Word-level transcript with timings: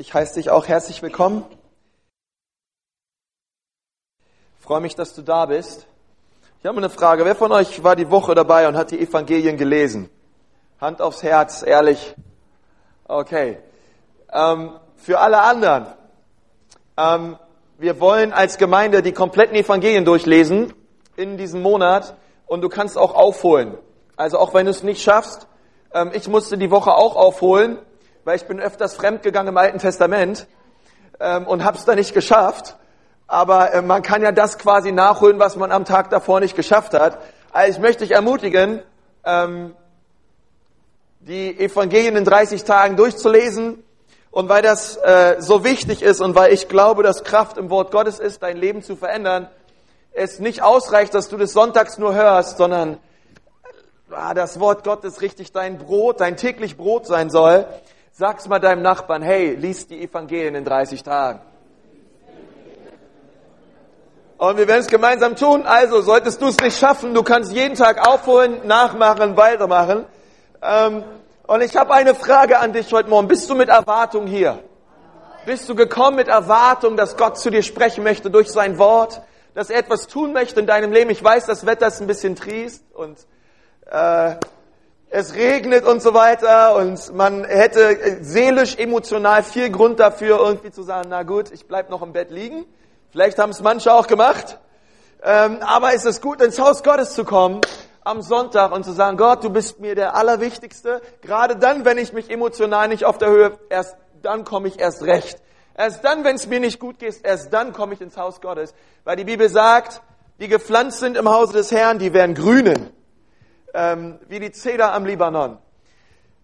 Ich 0.00 0.14
heiße 0.14 0.36
dich 0.36 0.48
auch 0.48 0.66
herzlich 0.66 1.02
willkommen. 1.02 1.44
Ich 4.58 4.64
freue 4.64 4.80
mich, 4.80 4.94
dass 4.94 5.12
du 5.14 5.20
da 5.20 5.44
bist. 5.44 5.86
Ich 6.58 6.66
habe 6.66 6.78
eine 6.78 6.88
Frage. 6.88 7.26
Wer 7.26 7.36
von 7.36 7.52
euch 7.52 7.84
war 7.84 7.96
die 7.96 8.10
Woche 8.10 8.34
dabei 8.34 8.66
und 8.66 8.78
hat 8.78 8.92
die 8.92 8.98
Evangelien 8.98 9.58
gelesen? 9.58 10.08
Hand 10.80 11.02
aufs 11.02 11.22
Herz, 11.22 11.62
ehrlich. 11.62 12.14
Okay. 13.08 13.58
Ähm, 14.32 14.78
für 14.96 15.18
alle 15.18 15.42
anderen. 15.42 15.88
Ähm, 16.96 17.36
wir 17.76 18.00
wollen 18.00 18.32
als 18.32 18.56
Gemeinde 18.56 19.02
die 19.02 19.12
kompletten 19.12 19.54
Evangelien 19.54 20.06
durchlesen 20.06 20.72
in 21.16 21.36
diesem 21.36 21.60
Monat 21.60 22.16
und 22.46 22.62
du 22.62 22.70
kannst 22.70 22.96
auch 22.96 23.14
aufholen. 23.14 23.76
Also 24.16 24.38
auch 24.38 24.54
wenn 24.54 24.64
du 24.64 24.70
es 24.70 24.82
nicht 24.82 25.02
schaffst, 25.02 25.46
ähm, 25.92 26.10
ich 26.14 26.26
musste 26.26 26.56
die 26.56 26.70
Woche 26.70 26.94
auch 26.94 27.16
aufholen, 27.16 27.80
weil 28.30 28.36
ich 28.36 28.44
bin 28.44 28.60
öfters 28.60 28.94
fremdgegangen 28.94 29.48
im 29.48 29.56
Alten 29.56 29.80
Testament 29.80 30.46
ähm, 31.18 31.48
und 31.48 31.66
es 31.66 31.84
da 31.84 31.96
nicht 31.96 32.14
geschafft. 32.14 32.76
Aber 33.26 33.74
äh, 33.74 33.82
man 33.82 34.02
kann 34.02 34.22
ja 34.22 34.30
das 34.30 34.56
quasi 34.56 34.92
nachholen, 34.92 35.40
was 35.40 35.56
man 35.56 35.72
am 35.72 35.84
Tag 35.84 36.10
davor 36.10 36.38
nicht 36.38 36.54
geschafft 36.54 36.94
hat. 36.94 37.18
Also 37.50 37.72
ich 37.72 37.78
möchte 37.80 38.04
dich 38.04 38.12
ermutigen, 38.12 38.82
ähm, 39.24 39.74
die 41.18 41.58
Evangelien 41.58 42.14
in 42.14 42.24
30 42.24 42.62
Tagen 42.62 42.94
durchzulesen. 42.94 43.82
Und 44.30 44.48
weil 44.48 44.62
das 44.62 44.96
äh, 44.98 45.34
so 45.40 45.64
wichtig 45.64 46.00
ist 46.00 46.20
und 46.20 46.36
weil 46.36 46.52
ich 46.52 46.68
glaube, 46.68 47.02
dass 47.02 47.24
Kraft 47.24 47.58
im 47.58 47.68
Wort 47.68 47.90
Gottes 47.90 48.20
ist, 48.20 48.44
dein 48.44 48.56
Leben 48.56 48.84
zu 48.84 48.94
verändern, 48.94 49.48
es 50.12 50.38
nicht 50.38 50.62
ausreicht, 50.62 51.14
dass 51.14 51.28
du 51.28 51.36
das 51.36 51.52
sonntags 51.52 51.98
nur 51.98 52.14
hörst, 52.14 52.58
sondern 52.58 52.98
ah, 54.12 54.34
das 54.34 54.60
Wort 54.60 54.84
Gottes 54.84 55.20
richtig 55.20 55.50
dein 55.50 55.78
Brot, 55.78 56.20
dein 56.20 56.36
täglich 56.36 56.76
Brot 56.76 57.06
sein 57.06 57.28
soll, 57.28 57.66
sag's 58.20 58.46
mal 58.48 58.58
deinem 58.58 58.82
Nachbarn, 58.82 59.22
hey, 59.22 59.54
lies 59.54 59.86
die 59.86 60.02
Evangelien 60.02 60.54
in 60.54 60.62
30 60.62 61.02
Tagen. 61.02 61.40
Und 64.36 64.58
wir 64.58 64.68
werden 64.68 64.82
es 64.82 64.88
gemeinsam 64.88 65.36
tun. 65.36 65.62
Also, 65.64 66.02
solltest 66.02 66.42
du 66.42 66.48
es 66.48 66.58
nicht 66.58 66.78
schaffen, 66.78 67.14
du 67.14 67.22
kannst 67.22 67.50
jeden 67.50 67.76
Tag 67.76 68.06
aufholen, 68.06 68.66
nachmachen, 68.66 69.38
weitermachen. 69.38 70.04
Ähm, 70.60 71.02
und 71.46 71.62
ich 71.62 71.74
habe 71.78 71.94
eine 71.94 72.14
Frage 72.14 72.58
an 72.58 72.74
dich 72.74 72.92
heute 72.92 73.08
Morgen. 73.08 73.26
Bist 73.26 73.48
du 73.48 73.54
mit 73.54 73.70
Erwartung 73.70 74.26
hier? 74.26 74.58
Bist 75.46 75.66
du 75.70 75.74
gekommen 75.74 76.16
mit 76.16 76.28
Erwartung, 76.28 76.98
dass 76.98 77.16
Gott 77.16 77.38
zu 77.38 77.48
dir 77.48 77.62
sprechen 77.62 78.04
möchte 78.04 78.30
durch 78.30 78.50
sein 78.50 78.76
Wort? 78.76 79.22
Dass 79.54 79.70
er 79.70 79.78
etwas 79.78 80.08
tun 80.08 80.34
möchte 80.34 80.60
in 80.60 80.66
deinem 80.66 80.92
Leben? 80.92 81.08
Ich 81.08 81.24
weiß, 81.24 81.46
das 81.46 81.64
Wetter 81.64 81.86
ist 81.86 82.02
ein 82.02 82.06
bisschen 82.06 82.36
triest 82.36 82.84
und 82.94 83.16
äh, 83.90 84.34
es 85.10 85.34
regnet 85.34 85.84
und 85.84 86.00
so 86.00 86.14
weiter 86.14 86.76
und 86.76 87.14
man 87.14 87.44
hätte 87.44 88.18
seelisch, 88.20 88.76
emotional 88.76 89.42
viel 89.42 89.70
Grund 89.70 89.98
dafür, 89.98 90.38
irgendwie 90.38 90.70
zu 90.70 90.84
sagen, 90.84 91.08
na 91.10 91.24
gut, 91.24 91.50
ich 91.50 91.66
bleib 91.66 91.90
noch 91.90 92.00
im 92.00 92.12
Bett 92.12 92.30
liegen. 92.30 92.64
Vielleicht 93.10 93.38
haben 93.38 93.50
es 93.50 93.60
manche 93.60 93.92
auch 93.92 94.06
gemacht. 94.06 94.58
Ähm, 95.22 95.58
aber 95.62 95.94
es 95.94 96.04
ist 96.04 96.22
gut, 96.22 96.40
ins 96.40 96.60
Haus 96.60 96.84
Gottes 96.84 97.12
zu 97.12 97.24
kommen 97.24 97.60
am 98.02 98.22
Sonntag 98.22 98.72
und 98.72 98.84
zu 98.84 98.92
sagen, 98.92 99.16
Gott, 99.16 99.44
du 99.44 99.50
bist 99.50 99.80
mir 99.80 99.94
der 99.96 100.14
Allerwichtigste. 100.14 101.02
Gerade 101.22 101.56
dann, 101.56 101.84
wenn 101.84 101.98
ich 101.98 102.12
mich 102.12 102.30
emotional 102.30 102.88
nicht 102.88 103.04
auf 103.04 103.18
der 103.18 103.28
Höhe, 103.28 103.58
erst 103.68 103.96
dann 104.22 104.44
komme 104.44 104.68
ich 104.68 104.78
erst 104.78 105.02
recht. 105.02 105.42
Erst 105.76 106.04
dann, 106.04 106.24
wenn 106.24 106.36
es 106.36 106.46
mir 106.46 106.60
nicht 106.60 106.78
gut 106.78 107.00
geht, 107.00 107.20
erst 107.24 107.52
dann 107.52 107.72
komme 107.72 107.94
ich 107.94 108.00
ins 108.00 108.16
Haus 108.16 108.40
Gottes. 108.40 108.74
Weil 109.04 109.16
die 109.16 109.24
Bibel 109.24 109.48
sagt, 109.48 110.02
die 110.38 110.48
gepflanzt 110.48 111.00
sind 111.00 111.16
im 111.16 111.28
Hause 111.28 111.54
des 111.54 111.72
Herrn, 111.72 111.98
die 111.98 112.14
werden 112.14 112.34
grünen 112.34 112.90
ähm, 113.74 114.18
wie 114.28 114.40
die 114.40 114.52
Zeder 114.52 114.92
am 114.92 115.04
Libanon. 115.04 115.58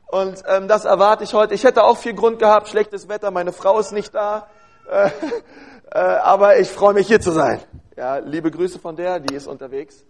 Und 0.06 0.42
ähm, 0.46 0.69
das 0.69 0.84
erwarte 0.84 1.24
ich 1.24 1.34
heute. 1.34 1.55
Ich 1.55 1.64
hätte 1.64 1.83
auch 1.83 1.96
viel 1.96 2.14
Grund 2.14 2.38
gehabt, 2.38 2.68
schlechtes 2.68 3.08
Wetter, 3.08 3.30
meine 3.30 3.52
Frau 3.52 3.78
ist 3.78 3.92
nicht 3.92 4.14
da, 4.14 4.48
äh, 4.88 5.10
äh, 5.91 5.98
aber 5.98 6.58
ich 6.58 6.70
freue 6.70 6.94
mich 6.94 7.08
hier 7.08 7.20
zu 7.20 7.33
sein. 7.33 7.60
Ja, 7.96 8.18
liebe 8.18 8.50
Grüße 8.50 8.78
von 8.78 8.94
der, 8.94 9.20
die 9.20 9.34
ist 9.34 9.46
unterwegs. 9.46 10.05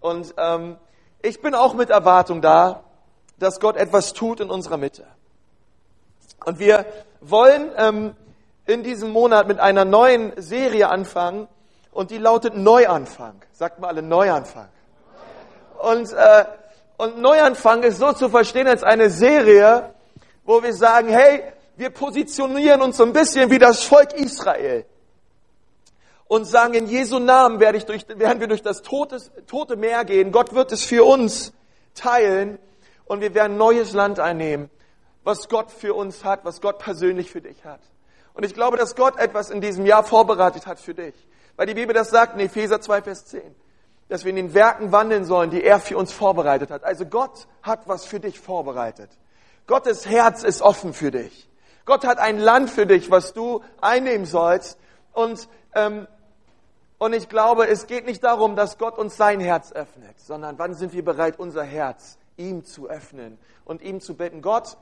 Und 0.00 0.34
ähm, 0.36 0.76
ich 1.22 1.40
bin 1.40 1.54
auch 1.54 1.74
mit 1.74 1.88
Erwartung 1.88 2.42
da, 2.42 2.84
dass 3.38 3.60
Gott 3.60 3.76
etwas 3.76 4.12
tut 4.12 4.40
in 4.40 4.50
unserer 4.50 4.76
Mitte. 4.76 5.06
Und 6.44 6.58
wir 6.58 6.84
wollen 7.20 7.70
ähm, 7.76 8.14
in 8.66 8.82
diesem 8.82 9.10
Monat 9.10 9.48
mit 9.48 9.60
einer 9.60 9.84
neuen 9.84 10.32
Serie 10.36 10.88
anfangen 10.88 11.48
und 11.92 12.10
die 12.10 12.18
lautet 12.18 12.56
Neuanfang. 12.56 13.40
Sagt 13.52 13.78
mal 13.78 13.88
alle 13.88 14.02
Neuanfang. 14.02 14.68
Und, 15.84 16.12
äh, 16.12 16.44
und 16.96 17.18
Neuanfang 17.18 17.82
ist 17.82 17.98
so 17.98 18.12
zu 18.14 18.30
verstehen 18.30 18.66
als 18.66 18.82
eine 18.82 19.10
Serie, 19.10 19.92
wo 20.44 20.62
wir 20.62 20.72
sagen, 20.72 21.08
hey, 21.08 21.44
wir 21.76 21.90
positionieren 21.90 22.80
uns 22.80 22.96
so 22.96 23.04
ein 23.04 23.12
bisschen 23.12 23.50
wie 23.50 23.58
das 23.58 23.82
Volk 23.82 24.14
Israel 24.14 24.86
und 26.26 26.46
sagen, 26.46 26.72
in 26.72 26.86
Jesu 26.86 27.18
Namen 27.18 27.60
werde 27.60 27.76
ich 27.76 27.84
durch, 27.84 28.08
werden 28.08 28.40
wir 28.40 28.46
durch 28.46 28.62
das 28.62 28.80
tote, 28.80 29.18
tote 29.46 29.76
Meer 29.76 30.06
gehen. 30.06 30.32
Gott 30.32 30.54
wird 30.54 30.72
es 30.72 30.84
für 30.84 31.04
uns 31.04 31.52
teilen 31.94 32.58
und 33.04 33.20
wir 33.20 33.34
werden 33.34 33.58
neues 33.58 33.92
Land 33.92 34.20
einnehmen, 34.20 34.70
was 35.22 35.50
Gott 35.50 35.70
für 35.70 35.92
uns 35.92 36.24
hat, 36.24 36.46
was 36.46 36.62
Gott 36.62 36.78
persönlich 36.78 37.30
für 37.30 37.42
dich 37.42 37.62
hat. 37.66 37.80
Und 38.32 38.46
ich 38.46 38.54
glaube, 38.54 38.78
dass 38.78 38.96
Gott 38.96 39.18
etwas 39.18 39.50
in 39.50 39.60
diesem 39.60 39.84
Jahr 39.84 40.02
vorbereitet 40.02 40.66
hat 40.66 40.80
für 40.80 40.94
dich. 40.94 41.14
Weil 41.56 41.66
die 41.66 41.74
Bibel 41.74 41.94
das 41.94 42.08
sagt 42.08 42.34
in 42.34 42.40
Epheser 42.40 42.80
2, 42.80 43.02
Vers 43.02 43.26
10 43.26 43.63
dass 44.08 44.24
wir 44.24 44.30
in 44.30 44.36
den 44.36 44.54
Werken 44.54 44.92
wandeln 44.92 45.24
sollen, 45.24 45.50
die 45.50 45.62
er 45.62 45.78
für 45.78 45.96
uns 45.96 46.12
vorbereitet 46.12 46.70
hat. 46.70 46.84
Also 46.84 47.06
Gott 47.06 47.46
hat 47.62 47.88
was 47.88 48.04
für 48.04 48.20
dich 48.20 48.38
vorbereitet. 48.38 49.10
Gottes 49.66 50.06
Herz 50.06 50.42
ist 50.42 50.62
offen 50.62 50.92
für 50.92 51.10
dich. 51.10 51.48
Gott 51.84 52.06
hat 52.06 52.18
ein 52.18 52.38
Land 52.38 52.70
für 52.70 52.86
dich, 52.86 53.10
was 53.10 53.32
du 53.32 53.62
einnehmen 53.80 54.26
sollst. 54.26 54.78
Und, 55.12 55.48
ähm, 55.74 56.06
und 56.98 57.14
ich 57.14 57.28
glaube, 57.28 57.66
es 57.68 57.86
geht 57.86 58.06
nicht 58.06 58.22
darum, 58.24 58.56
dass 58.56 58.78
Gott 58.78 58.98
uns 58.98 59.16
sein 59.16 59.40
Herz 59.40 59.72
öffnet, 59.72 60.18
sondern 60.20 60.58
wann 60.58 60.74
sind 60.74 60.92
wir 60.92 61.04
bereit, 61.04 61.38
unser 61.38 61.64
Herz 61.64 62.18
ihm 62.36 62.64
zu 62.64 62.88
öffnen 62.88 63.38
und 63.64 63.82
ihm 63.82 64.00
zu 64.00 64.16
bitten, 64.16 64.42
Gott, 64.42 64.76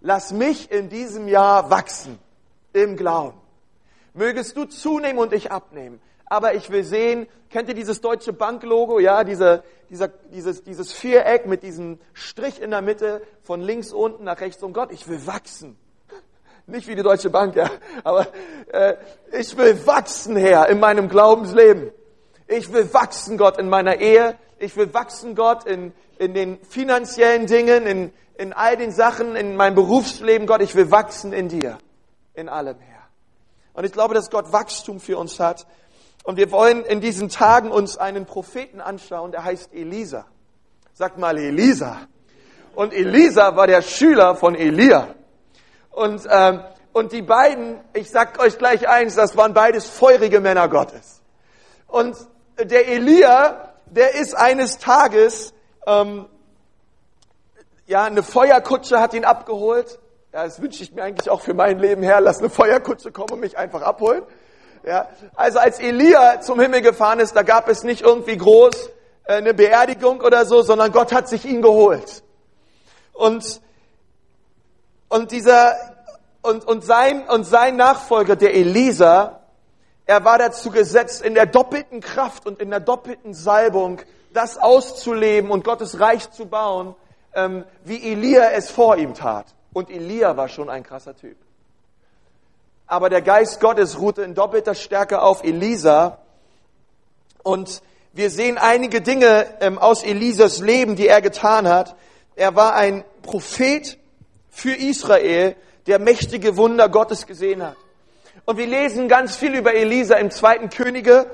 lass 0.00 0.32
mich 0.32 0.70
in 0.70 0.88
diesem 0.88 1.26
Jahr 1.28 1.70
wachsen 1.70 2.18
im 2.72 2.96
Glauben. 2.96 3.40
Mögest 4.14 4.56
du 4.56 4.64
zunehmen 4.64 5.18
und 5.18 5.32
ich 5.32 5.50
abnehmen 5.50 6.00
aber 6.26 6.54
ich 6.54 6.70
will 6.70 6.84
sehen, 6.84 7.26
kennt 7.50 7.68
ihr 7.68 7.74
dieses 7.74 8.00
deutsche 8.00 8.32
Banklogo? 8.32 8.98
Ja, 8.98 9.24
diese, 9.24 9.62
dieser, 9.88 10.08
dieses, 10.08 10.62
dieses 10.64 10.92
Viereck 10.92 11.46
mit 11.46 11.62
diesem 11.62 11.98
Strich 12.12 12.60
in 12.60 12.70
der 12.70 12.82
Mitte 12.82 13.22
von 13.42 13.60
links 13.60 13.92
unten 13.92 14.24
nach 14.24 14.40
rechts 14.40 14.62
um 14.62 14.72
Gott. 14.72 14.92
Ich 14.92 15.08
will 15.08 15.26
wachsen. 15.26 15.76
Nicht 16.66 16.88
wie 16.88 16.96
die 16.96 17.02
Deutsche 17.04 17.30
Bank, 17.30 17.54
ja, 17.54 17.70
aber 18.02 18.26
äh, 18.72 18.94
ich 19.38 19.56
will 19.56 19.86
wachsen, 19.86 20.34
Herr, 20.34 20.68
in 20.68 20.80
meinem 20.80 21.08
Glaubensleben. 21.08 21.92
Ich 22.48 22.72
will 22.72 22.92
wachsen, 22.92 23.38
Gott, 23.38 23.58
in 23.58 23.68
meiner 23.68 24.00
Ehe. 24.00 24.36
Ich 24.58 24.76
will 24.76 24.92
wachsen, 24.92 25.36
Gott, 25.36 25.64
in, 25.64 25.92
in 26.18 26.34
den 26.34 26.58
finanziellen 26.64 27.46
Dingen, 27.46 27.86
in, 27.86 28.12
in 28.36 28.52
all 28.52 28.76
den 28.76 28.90
Sachen, 28.90 29.36
in 29.36 29.54
meinem 29.54 29.76
Berufsleben, 29.76 30.48
Gott. 30.48 30.60
Ich 30.60 30.74
will 30.74 30.90
wachsen 30.90 31.32
in 31.32 31.48
dir, 31.48 31.78
in 32.34 32.48
allem, 32.48 32.80
Herr. 32.80 32.96
Und 33.74 33.84
ich 33.84 33.92
glaube, 33.92 34.14
dass 34.14 34.30
Gott 34.30 34.52
Wachstum 34.52 34.98
für 34.98 35.18
uns 35.18 35.38
hat. 35.38 35.66
Und 36.26 36.38
wir 36.38 36.50
wollen 36.50 36.84
in 36.84 37.00
diesen 37.00 37.28
Tagen 37.28 37.70
uns 37.70 37.98
einen 37.98 38.26
Propheten 38.26 38.80
anschauen, 38.80 39.30
der 39.30 39.44
heißt 39.44 39.72
Elisa. 39.72 40.26
Sagt 40.92 41.18
mal 41.18 41.38
Elisa. 41.38 41.98
Und 42.74 42.92
Elisa 42.92 43.54
war 43.54 43.68
der 43.68 43.80
Schüler 43.80 44.34
von 44.34 44.56
Elia. 44.56 45.14
Und, 45.92 46.26
ähm, 46.28 46.64
und 46.92 47.12
die 47.12 47.22
beiden, 47.22 47.78
ich 47.92 48.10
sag 48.10 48.40
euch 48.40 48.58
gleich 48.58 48.88
eins, 48.88 49.14
das 49.14 49.36
waren 49.36 49.54
beides 49.54 49.86
feurige 49.86 50.40
Männer 50.40 50.68
Gottes. 50.68 51.22
Und 51.86 52.16
der 52.58 52.88
Elia, 52.88 53.74
der 53.86 54.16
ist 54.16 54.34
eines 54.34 54.78
Tages, 54.78 55.54
ähm, 55.86 56.26
ja, 57.86 58.02
eine 58.02 58.24
Feuerkutsche 58.24 58.98
hat 58.98 59.14
ihn 59.14 59.24
abgeholt. 59.24 60.00
Ja, 60.32 60.42
das 60.42 60.60
wünsche 60.60 60.82
ich 60.82 60.92
mir 60.92 61.04
eigentlich 61.04 61.30
auch 61.30 61.40
für 61.40 61.54
mein 61.54 61.78
Leben 61.78 62.02
her. 62.02 62.20
Lass 62.20 62.40
eine 62.40 62.50
Feuerkutsche 62.50 63.12
kommen 63.12 63.30
und 63.34 63.40
mich 63.40 63.56
einfach 63.56 63.82
abholen. 63.82 64.24
Ja, 64.86 65.08
also 65.34 65.58
als 65.58 65.80
Elia 65.80 66.40
zum 66.40 66.60
Himmel 66.60 66.80
gefahren 66.80 67.18
ist, 67.18 67.34
da 67.34 67.42
gab 67.42 67.68
es 67.68 67.82
nicht 67.82 68.02
irgendwie 68.02 68.36
groß 68.36 68.90
äh, 69.24 69.34
eine 69.34 69.52
Beerdigung 69.52 70.20
oder 70.20 70.46
so, 70.46 70.62
sondern 70.62 70.92
Gott 70.92 71.12
hat 71.12 71.28
sich 71.28 71.44
ihn 71.44 71.60
geholt. 71.60 72.22
Und, 73.12 73.60
und 75.08 75.32
dieser, 75.32 75.74
und, 76.40 76.64
und 76.64 76.84
sein, 76.84 77.28
und 77.28 77.42
sein 77.42 77.74
Nachfolger, 77.74 78.36
der 78.36 78.54
Elisa, 78.54 79.40
er 80.06 80.24
war 80.24 80.38
dazu 80.38 80.70
gesetzt, 80.70 81.20
in 81.20 81.34
der 81.34 81.46
doppelten 81.46 82.00
Kraft 82.00 82.46
und 82.46 82.60
in 82.60 82.70
der 82.70 82.78
doppelten 82.78 83.34
Salbung 83.34 84.00
das 84.32 84.56
auszuleben 84.56 85.50
und 85.50 85.64
Gottes 85.64 85.98
Reich 85.98 86.30
zu 86.30 86.46
bauen, 86.46 86.94
ähm, 87.34 87.64
wie 87.82 88.12
Elia 88.12 88.52
es 88.52 88.70
vor 88.70 88.96
ihm 88.96 89.14
tat. 89.14 89.46
Und 89.72 89.90
Elia 89.90 90.36
war 90.36 90.48
schon 90.48 90.70
ein 90.70 90.84
krasser 90.84 91.16
Typ 91.16 91.36
aber 92.86 93.10
der 93.10 93.22
Geist 93.22 93.60
Gottes 93.60 93.98
ruhte 93.98 94.22
in 94.22 94.34
doppelter 94.34 94.74
Stärke 94.74 95.20
auf 95.20 95.42
Elisa. 95.42 96.18
Und 97.42 97.82
wir 98.12 98.30
sehen 98.30 98.58
einige 98.58 99.00
Dinge 99.00 99.46
ähm, 99.60 99.78
aus 99.78 100.02
Elisas 100.02 100.60
Leben, 100.60 100.96
die 100.96 101.08
er 101.08 101.20
getan 101.20 101.68
hat. 101.68 101.96
Er 102.36 102.54
war 102.54 102.74
ein 102.74 103.04
Prophet 103.22 103.98
für 104.50 104.74
Israel, 104.74 105.56
der 105.86 105.98
mächtige 105.98 106.56
Wunder 106.56 106.88
Gottes 106.88 107.26
gesehen 107.26 107.62
hat. 107.62 107.76
Und 108.44 108.58
wir 108.58 108.66
lesen 108.66 109.08
ganz 109.08 109.36
viel 109.36 109.54
über 109.54 109.74
Elisa 109.74 110.16
im 110.16 110.30
zweiten 110.30 110.70
Könige. 110.70 111.26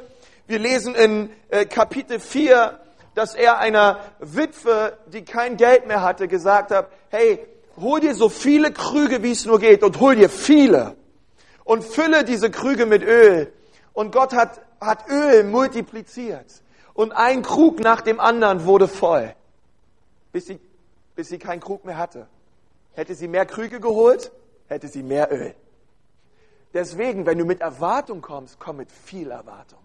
Wir 0.47 0.59
lesen 0.59 0.95
in 0.95 1.31
äh, 1.51 1.67
Kapitel 1.67 2.19
4, 2.19 2.81
dass 3.15 3.35
er 3.35 3.59
einer 3.59 4.01
Witwe, 4.21 4.97
die 5.13 5.25
kein 5.25 5.59
Geld 5.59 5.87
mehr 5.87 6.03
hatte, 6.03 6.29
gesagt 6.29 6.71
hat, 6.71 6.89
hey, 7.11 7.39
hol 7.79 8.01
dir 8.01 8.15
so 8.15 8.31
viele 8.31 8.73
Krüge, 8.73 9.23
wie 9.23 9.33
es 9.33 9.45
nur 9.45 9.59
geht 9.59 9.83
und 9.83 10.01
hol 10.01 10.17
dir 10.17 10.31
viele 10.31 10.97
und 11.65 11.85
fülle 11.85 12.25
diese 12.25 12.51
Krüge 12.51 12.87
mit 12.87 13.03
Öl. 13.03 13.53
Und 13.93 14.13
Gott 14.13 14.33
hat, 14.33 14.61
hat 14.81 15.09
Öl 15.09 15.45
multipliziert 15.45 16.63
und 16.95 17.13
ein 17.13 17.43
Krug 17.43 17.81
nach 17.81 18.01
dem 18.01 18.21
anderen 18.21 18.65
wurde 18.65 18.89
voll, 18.89 19.35
bis 20.33 20.47
sie, 20.47 20.61
bis 21.15 21.29
sie 21.29 21.39
keinen 21.39 21.61
Krug 21.61 21.85
mehr 21.85 21.97
hatte. 21.97 22.27
Hätte 22.93 23.15
sie 23.15 23.29
mehr 23.29 23.47
Krüge 23.47 23.81
geholt, 23.81 24.33
hätte 24.67 24.89
sie 24.89 25.03
mehr 25.03 25.33
Öl. 25.33 25.55
Deswegen, 26.75 27.27
wenn 27.27 27.39
du 27.39 27.45
mit 27.45 27.61
Erwartung 27.61 28.23
kommst, 28.23 28.59
komm 28.59 28.79
mit 28.79 28.91
viel 28.91 29.31
Erwartung. 29.31 29.79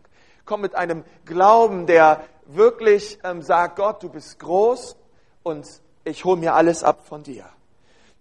Komm 0.45 0.61
mit 0.61 0.75
einem 0.75 1.03
Glauben, 1.25 1.85
der 1.85 2.23
wirklich 2.45 3.19
ähm, 3.23 3.41
sagt, 3.41 3.75
Gott, 3.75 4.01
du 4.03 4.09
bist 4.09 4.39
groß 4.39 4.95
und 5.43 5.67
ich 6.05 6.23
hole 6.23 6.39
mir 6.39 6.53
alles 6.53 6.83
ab 6.83 7.05
von 7.05 7.23
dir. 7.23 7.45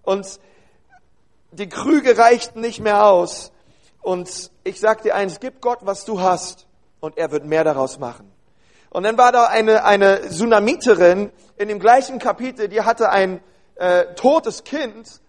Und 0.02 0.40
die 1.50 1.68
Krüge 1.68 2.18
reichten 2.18 2.60
nicht 2.60 2.80
mehr 2.80 3.06
aus. 3.06 3.52
Und 4.02 4.50
ich 4.64 4.80
sag 4.80 5.02
dir 5.02 5.14
eins, 5.14 5.40
gib 5.40 5.60
Gott, 5.60 5.80
was 5.82 6.04
du 6.04 6.20
hast, 6.20 6.66
und 7.00 7.18
er 7.18 7.30
wird 7.30 7.44
mehr 7.44 7.64
daraus 7.64 7.98
machen. 7.98 8.30
Und 8.90 9.02
dann 9.02 9.18
war 9.18 9.32
da 9.32 9.46
eine, 9.46 9.84
eine 9.84 10.30
Sunamiterin 10.30 11.30
in 11.56 11.68
dem 11.68 11.78
gleichen 11.78 12.18
Kapitel, 12.18 12.68
die 12.68 12.82
hatte 12.82 13.10
ein 13.10 13.40
äh, 13.76 14.14
totes 14.14 14.64
Kind 14.64 15.20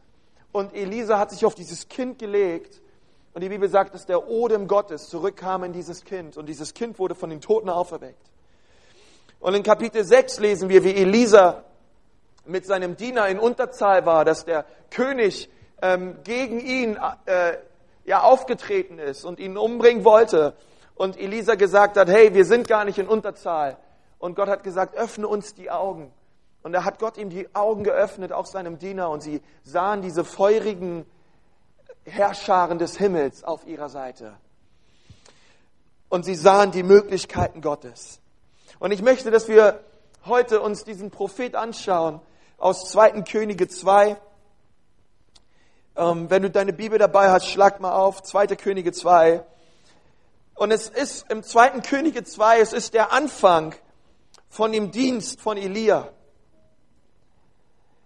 und 0.52 0.74
Elisa 0.74 1.20
hat 1.20 1.32
sich 1.32 1.46
auf 1.46 1.56
dieses 1.56 1.90
Kind 1.90 2.20
gelegt 2.20 2.82
und 3.34 3.44
die 3.44 3.50
Bibel 3.50 3.70
sagt, 3.70 3.94
dass 3.94 4.06
der 4.06 4.28
Odem 4.28 4.68
Gottes 4.68 5.10
zurückkam 5.10 5.64
in 5.64 5.74
dieses 5.74 6.04
Kind 6.04 6.38
und 6.38 6.48
dieses 6.48 6.74
Kind 6.74 6.98
wurde 6.98 7.14
von 7.14 7.30
den 7.30 7.42
Toten 7.42 7.70
auferweckt. 7.70 8.32
Und 9.40 9.54
in 9.54 9.64
Kapitel 9.64 10.04
6 10.04 10.40
lesen 10.40 10.70
wir, 10.70 10.84
wie 10.84 10.96
Elisa 10.96 11.64
mit 12.46 12.66
seinem 12.66 12.96
Diener 12.96 13.28
in 13.28 13.38
Unterzahl 13.38 14.06
war, 14.06 14.26
dass 14.26 14.46
der 14.46 14.66
König 14.90 15.50
ähm, 15.82 16.18
gegen 16.24 16.60
ihn 16.60 16.98
äh, 17.26 17.58
ja 18.06 18.22
aufgetreten 18.22 19.00
ist 19.00 19.26
und 19.26 19.40
ihn 19.40 19.58
umbringen 19.58 20.04
wollte. 20.04 20.54
Und 20.96 21.18
Elisa 21.20 21.56
gesagt 21.56 21.98
hat, 21.98 22.10
hey, 22.10 22.34
wir 22.34 22.46
sind 22.46 22.68
gar 22.68 22.86
nicht 22.86 22.98
in 22.98 23.08
Unterzahl. 23.08 23.78
Und 24.20 24.36
Gott 24.36 24.50
hat 24.50 24.64
gesagt, 24.64 24.96
öffne 24.96 25.28
uns 25.28 25.54
die 25.54 25.70
Augen. 25.70 26.12
Und 26.64 26.74
da 26.74 26.84
hat 26.84 27.00
Gott 27.00 27.18
ihm 27.18 27.30
die 27.30 27.54
Augen 27.56 27.84
geöffnet, 27.84 28.32
auch 28.32 28.46
seinem 28.46 28.80
Diener, 28.80 29.10
und 29.10 29.22
sie 29.22 29.42
sahen 29.64 30.02
diese 30.02 30.26
feurigen 30.26 31.06
Herrscharen 32.06 32.80
des 32.80 32.98
Himmels 32.98 33.44
auf 33.44 33.66
ihrer 33.68 33.90
Seite. 33.90 34.34
Und 36.10 36.26
sie 36.26 36.36
sahen 36.36 36.72
die 36.72 36.84
Möglichkeiten 36.84 37.62
Gottes. 37.62 38.20
Und 38.80 38.92
ich 38.92 39.02
möchte, 39.02 39.30
dass 39.30 39.48
wir 39.48 39.82
heute 40.26 40.62
uns 40.62 40.84
diesen 40.84 41.12
Prophet 41.12 41.56
anschauen 41.56 42.22
aus 42.58 42.90
2. 42.90 43.22
Könige 43.22 43.68
2. 43.68 44.18
Ähm, 45.98 46.30
wenn 46.30 46.44
du 46.44 46.52
deine 46.52 46.74
Bibel 46.74 47.00
dabei 47.00 47.32
hast, 47.32 47.48
schlag 47.48 47.80
mal 47.80 47.94
auf, 47.94 48.22
2. 48.22 48.48
Könige 48.56 48.92
2. 48.92 49.44
Und 50.54 50.72
es 50.72 50.90
ist 50.90 51.30
im 51.32 51.42
2. 51.42 51.82
Könige 51.82 52.24
2, 52.24 52.60
es 52.60 52.72
ist 52.72 52.94
der 52.94 53.12
Anfang 53.12 53.74
von 54.48 54.72
dem 54.72 54.92
Dienst 54.92 55.42
von 55.42 55.58
Elia, 55.58 56.10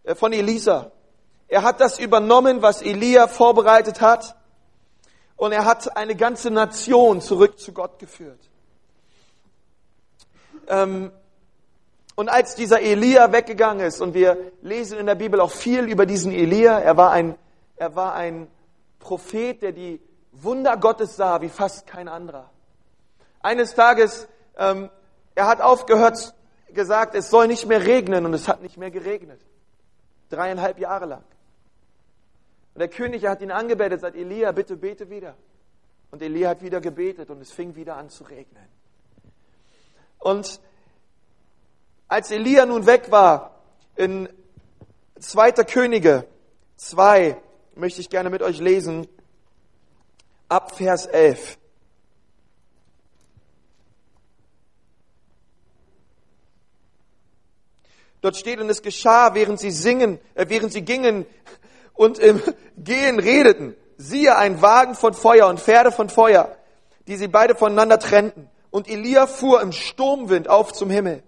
äh, 0.03 0.15
von 0.15 0.31
Elisa. 0.31 0.91
Er 1.49 1.63
hat 1.63 1.81
das 1.81 1.99
übernommen, 1.99 2.61
was 2.61 2.81
Elia 2.81 3.27
vorbereitet 3.27 3.99
hat. 3.99 4.37
Und 5.35 5.51
er 5.51 5.65
hat 5.65 5.97
eine 5.97 6.15
ganze 6.15 6.49
Nation 6.49 7.19
zurück 7.19 7.59
zu 7.59 7.73
Gott 7.73 7.99
geführt. 7.99 8.39
Ähm, 10.67 11.11
und 12.15 12.29
als 12.29 12.55
dieser 12.55 12.79
Elia 12.79 13.33
weggegangen 13.33 13.85
ist, 13.85 13.99
und 13.99 14.13
wir 14.13 14.37
lesen 14.61 14.97
in 14.97 15.07
der 15.07 15.15
Bibel 15.15 15.41
auch 15.41 15.51
viel 15.51 15.89
über 15.89 16.05
diesen 16.05 16.31
Elia, 16.31 16.79
er 16.79 16.95
war 16.95 17.11
ein, 17.11 17.35
er 17.81 17.95
war 17.95 18.13
ein 18.13 18.47
Prophet, 18.99 19.63
der 19.63 19.71
die 19.71 19.99
Wunder 20.31 20.77
Gottes 20.77 21.15
sah 21.15 21.41
wie 21.41 21.49
fast 21.49 21.87
kein 21.87 22.07
anderer. 22.07 22.51
Eines 23.41 23.73
Tages, 23.73 24.27
ähm, 24.55 24.91
er 25.33 25.47
hat 25.47 25.61
aufgehört, 25.61 26.35
gesagt, 26.67 27.15
es 27.15 27.31
soll 27.31 27.47
nicht 27.47 27.65
mehr 27.65 27.83
regnen 27.83 28.27
und 28.27 28.35
es 28.35 28.47
hat 28.47 28.61
nicht 28.61 28.77
mehr 28.77 28.91
geregnet. 28.91 29.41
Dreieinhalb 30.29 30.77
Jahre 30.77 31.07
lang. 31.07 31.23
Und 32.75 32.81
der 32.81 32.87
König 32.87 33.25
hat 33.25 33.41
ihn 33.41 33.49
angebetet, 33.49 34.01
sagt, 34.01 34.15
Elia, 34.15 34.51
bitte 34.51 34.77
bete 34.77 35.09
wieder. 35.09 35.33
Und 36.11 36.21
Elia 36.21 36.49
hat 36.49 36.61
wieder 36.61 36.81
gebetet 36.81 37.31
und 37.31 37.41
es 37.41 37.51
fing 37.51 37.75
wieder 37.75 37.97
an 37.97 38.11
zu 38.11 38.25
regnen. 38.25 38.67
Und 40.19 40.61
als 42.07 42.29
Elia 42.29 42.67
nun 42.67 42.85
weg 42.85 43.09
war, 43.09 43.55
in 43.95 44.29
2. 45.19 45.51
Könige 45.63 46.27
2, 46.75 47.41
möchte 47.75 48.01
ich 48.01 48.09
gerne 48.09 48.29
mit 48.29 48.41
euch 48.41 48.59
lesen, 48.59 49.07
ab 50.49 50.75
Vers 50.75 51.05
11. 51.05 51.57
Dort 58.21 58.37
steht, 58.37 58.59
und 58.59 58.69
es 58.69 58.83
geschah, 58.83 59.33
während 59.33 59.59
sie 59.59 59.71
singen, 59.71 60.19
äh, 60.35 60.45
während 60.47 60.71
sie 60.71 60.83
gingen, 60.83 61.25
und 61.93 62.19
im 62.19 62.41
Gehen 62.77 63.19
redeten. 63.19 63.75
Siehe, 63.97 64.37
ein 64.37 64.61
Wagen 64.61 64.95
von 64.95 65.13
Feuer 65.13 65.47
und 65.47 65.59
Pferde 65.59 65.91
von 65.91 66.09
Feuer, 66.09 66.55
die 67.07 67.15
sie 67.15 67.27
beide 67.27 67.55
voneinander 67.55 67.99
trennten. 67.99 68.49
Und 68.69 68.87
Elia 68.87 69.27
fuhr 69.27 69.61
im 69.61 69.71
Sturmwind 69.71 70.47
auf 70.47 70.73
zum 70.73 70.89
Himmel. 70.89 71.23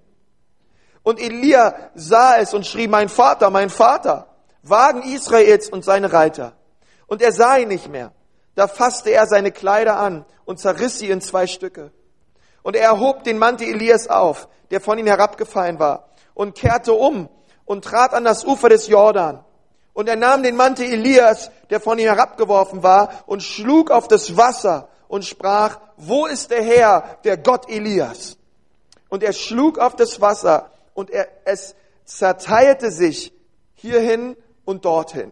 Und 1.03 1.19
Elia 1.19 1.75
sah 1.95 2.37
es 2.37 2.53
und 2.53 2.65
schrie, 2.65 2.87
mein 2.87 3.09
Vater, 3.09 3.49
mein 3.49 3.69
Vater, 3.69 4.32
Wagen 4.63 5.03
Israels 5.03 5.69
und 5.69 5.85
seine 5.85 6.11
Reiter. 6.11 6.53
Und 7.07 7.21
er 7.21 7.31
sah 7.31 7.57
ihn 7.57 7.67
nicht 7.67 7.89
mehr. 7.89 8.11
Da 8.55 8.67
fasste 8.67 9.11
er 9.11 9.27
seine 9.27 9.51
Kleider 9.51 9.97
an 9.99 10.25
und 10.45 10.59
zerriss 10.59 10.99
sie 10.99 11.09
in 11.09 11.21
zwei 11.21 11.47
Stücke. 11.47 11.91
Und 12.61 12.75
er 12.75 12.85
erhob 12.85 13.23
den 13.23 13.37
Mantel 13.37 13.67
Elias 13.67 14.07
auf, 14.07 14.47
der 14.71 14.79
von 14.79 14.97
ihm 14.97 15.07
herabgefallen 15.07 15.79
war, 15.79 16.09
und 16.33 16.55
kehrte 16.55 16.93
um 16.93 17.29
und 17.65 17.83
trat 17.83 18.13
an 18.13 18.23
das 18.23 18.45
Ufer 18.45 18.69
des 18.69 18.87
Jordan. 18.87 19.43
Und 19.93 20.09
er 20.09 20.15
nahm 20.15 20.43
den 20.43 20.55
Mantel 20.55 20.85
Elias, 20.85 21.51
der 21.69 21.79
von 21.79 21.99
ihm 21.99 22.07
herabgeworfen 22.07 22.83
war, 22.83 23.23
und 23.27 23.43
schlug 23.43 23.91
auf 23.91 24.07
das 24.07 24.37
Wasser 24.37 24.89
und 25.07 25.25
sprach, 25.25 25.79
wo 25.97 26.25
ist 26.25 26.51
der 26.51 26.63
Herr, 26.63 27.17
der 27.23 27.37
Gott 27.37 27.69
Elias? 27.69 28.37
Und 29.09 29.21
er 29.21 29.33
schlug 29.33 29.77
auf 29.77 29.95
das 29.95 30.21
Wasser 30.21 30.71
und 30.95 31.11
er, 31.11 31.27
es 31.45 31.75
zerteilte 32.05 32.91
sich 32.91 33.31
hierhin 33.75 34.35
und 34.65 34.85
dorthin. 34.85 35.31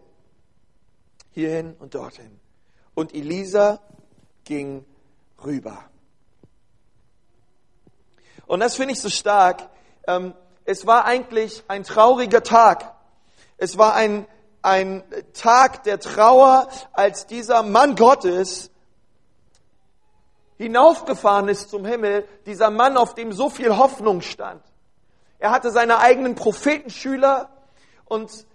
Hierhin 1.32 1.76
und 1.80 1.96
dorthin. 1.96 2.40
Und 2.94 3.14
Elisa 3.14 3.80
ging 4.44 4.86
rüber. 5.44 5.86
Und 8.46 8.60
das 8.60 8.76
finde 8.76 8.94
ich 8.94 9.02
so 9.02 9.10
stark. 9.10 9.70
Ähm, 10.08 10.34
es 10.66 10.86
war 10.86 11.06
eigentlich 11.06 11.64
ein 11.68 11.84
trauriger 11.84 12.44
Tag. 12.44 12.96
Es 13.58 13.78
war 13.78 13.96
ein 13.96 14.28
ein 14.62 15.04
Tag 15.34 15.84
der 15.84 16.00
Trauer, 16.00 16.68
als 16.94 17.26
dieser 17.26 17.64
Mann 17.64 17.96
Gottes 17.96 18.70
hinaufgefahren 20.58 21.48
ist 21.48 21.70
zum 21.70 21.86
Himmel, 21.86 22.28
dieser 22.46 22.70
Mann, 22.70 22.98
auf 22.98 23.16
dem 23.16 23.32
so 23.32 23.50
viel 23.50 23.78
Hoffnung 23.78 24.22
stand. 24.22 24.64
Er 25.40 25.52
hatte 25.52 25.72
seine 25.72 25.98
eigenen 25.98 26.36
Prophetenschüler 26.36 27.50
und 28.06 28.46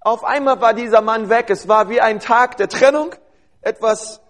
auf 0.00 0.24
einmal 0.24 0.60
war 0.60 0.74
dieser 0.74 1.02
Mann 1.02 1.28
weg. 1.28 1.50
Es 1.50 1.68
war 1.68 1.88
wie 1.90 2.00
ein 2.00 2.20
Tag 2.20 2.56
der 2.56 2.68
Trennung, 2.68 3.14
etwas, 3.60 4.20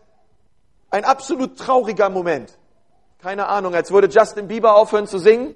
ein 0.90 1.04
absolut 1.04 1.58
trauriger 1.58 2.10
Moment. 2.10 2.58
Keine 3.22 3.46
Ahnung, 3.46 3.74
als 3.74 3.92
würde 3.92 4.08
Justin 4.08 4.48
Bieber 4.48 4.74
aufhören 4.74 5.06
zu 5.06 5.18
singen 5.18 5.54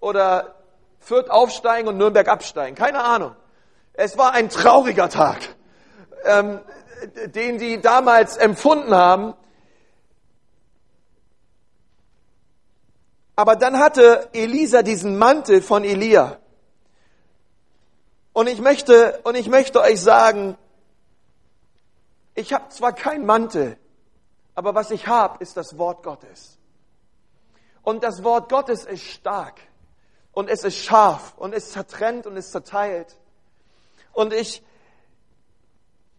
oder 0.00 0.56
Fürth 0.98 1.30
aufsteigen 1.30 1.88
und 1.88 1.98
Nürnberg 1.98 2.26
absteigen. 2.28 2.74
Keine 2.74 3.04
Ahnung. 3.04 3.36
Es 3.92 4.18
war 4.18 4.32
ein 4.32 4.48
trauriger 4.48 5.08
Tag, 5.08 5.38
ähm, 6.24 6.60
den 7.26 7.58
die 7.58 7.80
damals 7.80 8.36
empfunden 8.36 8.94
haben. 8.94 9.34
Aber 13.36 13.54
dann 13.54 13.78
hatte 13.78 14.28
Elisa 14.32 14.82
diesen 14.82 15.16
Mantel 15.16 15.62
von 15.62 15.84
Elia. 15.84 16.38
Und 18.38 18.46
ich 18.46 18.60
möchte, 18.60 19.18
und 19.24 19.34
ich 19.34 19.48
möchte 19.48 19.80
euch 19.80 20.00
sagen, 20.00 20.56
ich 22.36 22.52
habe 22.52 22.68
zwar 22.68 22.92
keinen 22.92 23.26
Mantel, 23.26 23.76
aber 24.54 24.76
was 24.76 24.92
ich 24.92 25.08
habe, 25.08 25.42
ist 25.42 25.56
das 25.56 25.76
Wort 25.76 26.04
Gottes. 26.04 26.56
Und 27.82 28.04
das 28.04 28.22
Wort 28.22 28.48
Gottes 28.48 28.84
ist 28.84 29.02
stark 29.02 29.60
und 30.30 30.48
es 30.48 30.62
ist 30.62 30.76
scharf 30.76 31.34
und 31.36 31.52
es 31.52 31.72
zertrennt 31.72 32.28
und 32.28 32.36
es 32.36 32.52
zerteilt. 32.52 33.16
Und 34.12 34.32
ich 34.32 34.62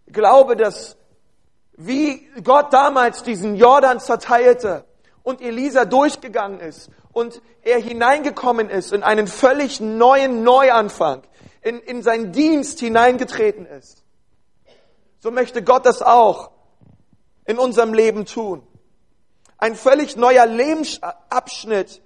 glaube, 0.07 0.57
dass 0.57 0.97
wie 1.77 2.29
Gott 2.43 2.73
damals 2.73 3.23
diesen 3.23 3.55
Jordan 3.55 4.01
zerteilte 4.01 4.83
und 5.23 5.39
Elisa 5.39 5.85
durchgegangen 5.85 6.59
ist 6.59 6.89
und 7.13 7.41
er 7.61 7.79
hineingekommen 7.79 8.69
ist 8.69 8.91
in 8.91 9.03
einen 9.03 9.27
völlig 9.27 9.79
neuen 9.79 10.43
Neuanfang, 10.43 11.23
in, 11.61 11.79
in 11.79 12.03
seinen 12.03 12.31
Dienst 12.31 12.79
hineingetreten 12.79 13.65
ist. 13.65 14.03
So 15.19 15.31
möchte 15.31 15.63
Gott 15.63 15.85
das 15.85 16.01
auch 16.01 16.51
in 17.45 17.57
unserem 17.57 17.93
Leben 17.93 18.25
tun. 18.25 18.65
Ein 19.57 19.75
völlig 19.75 20.15
neuer 20.15 20.45
Lebensabschnitt 20.45 22.01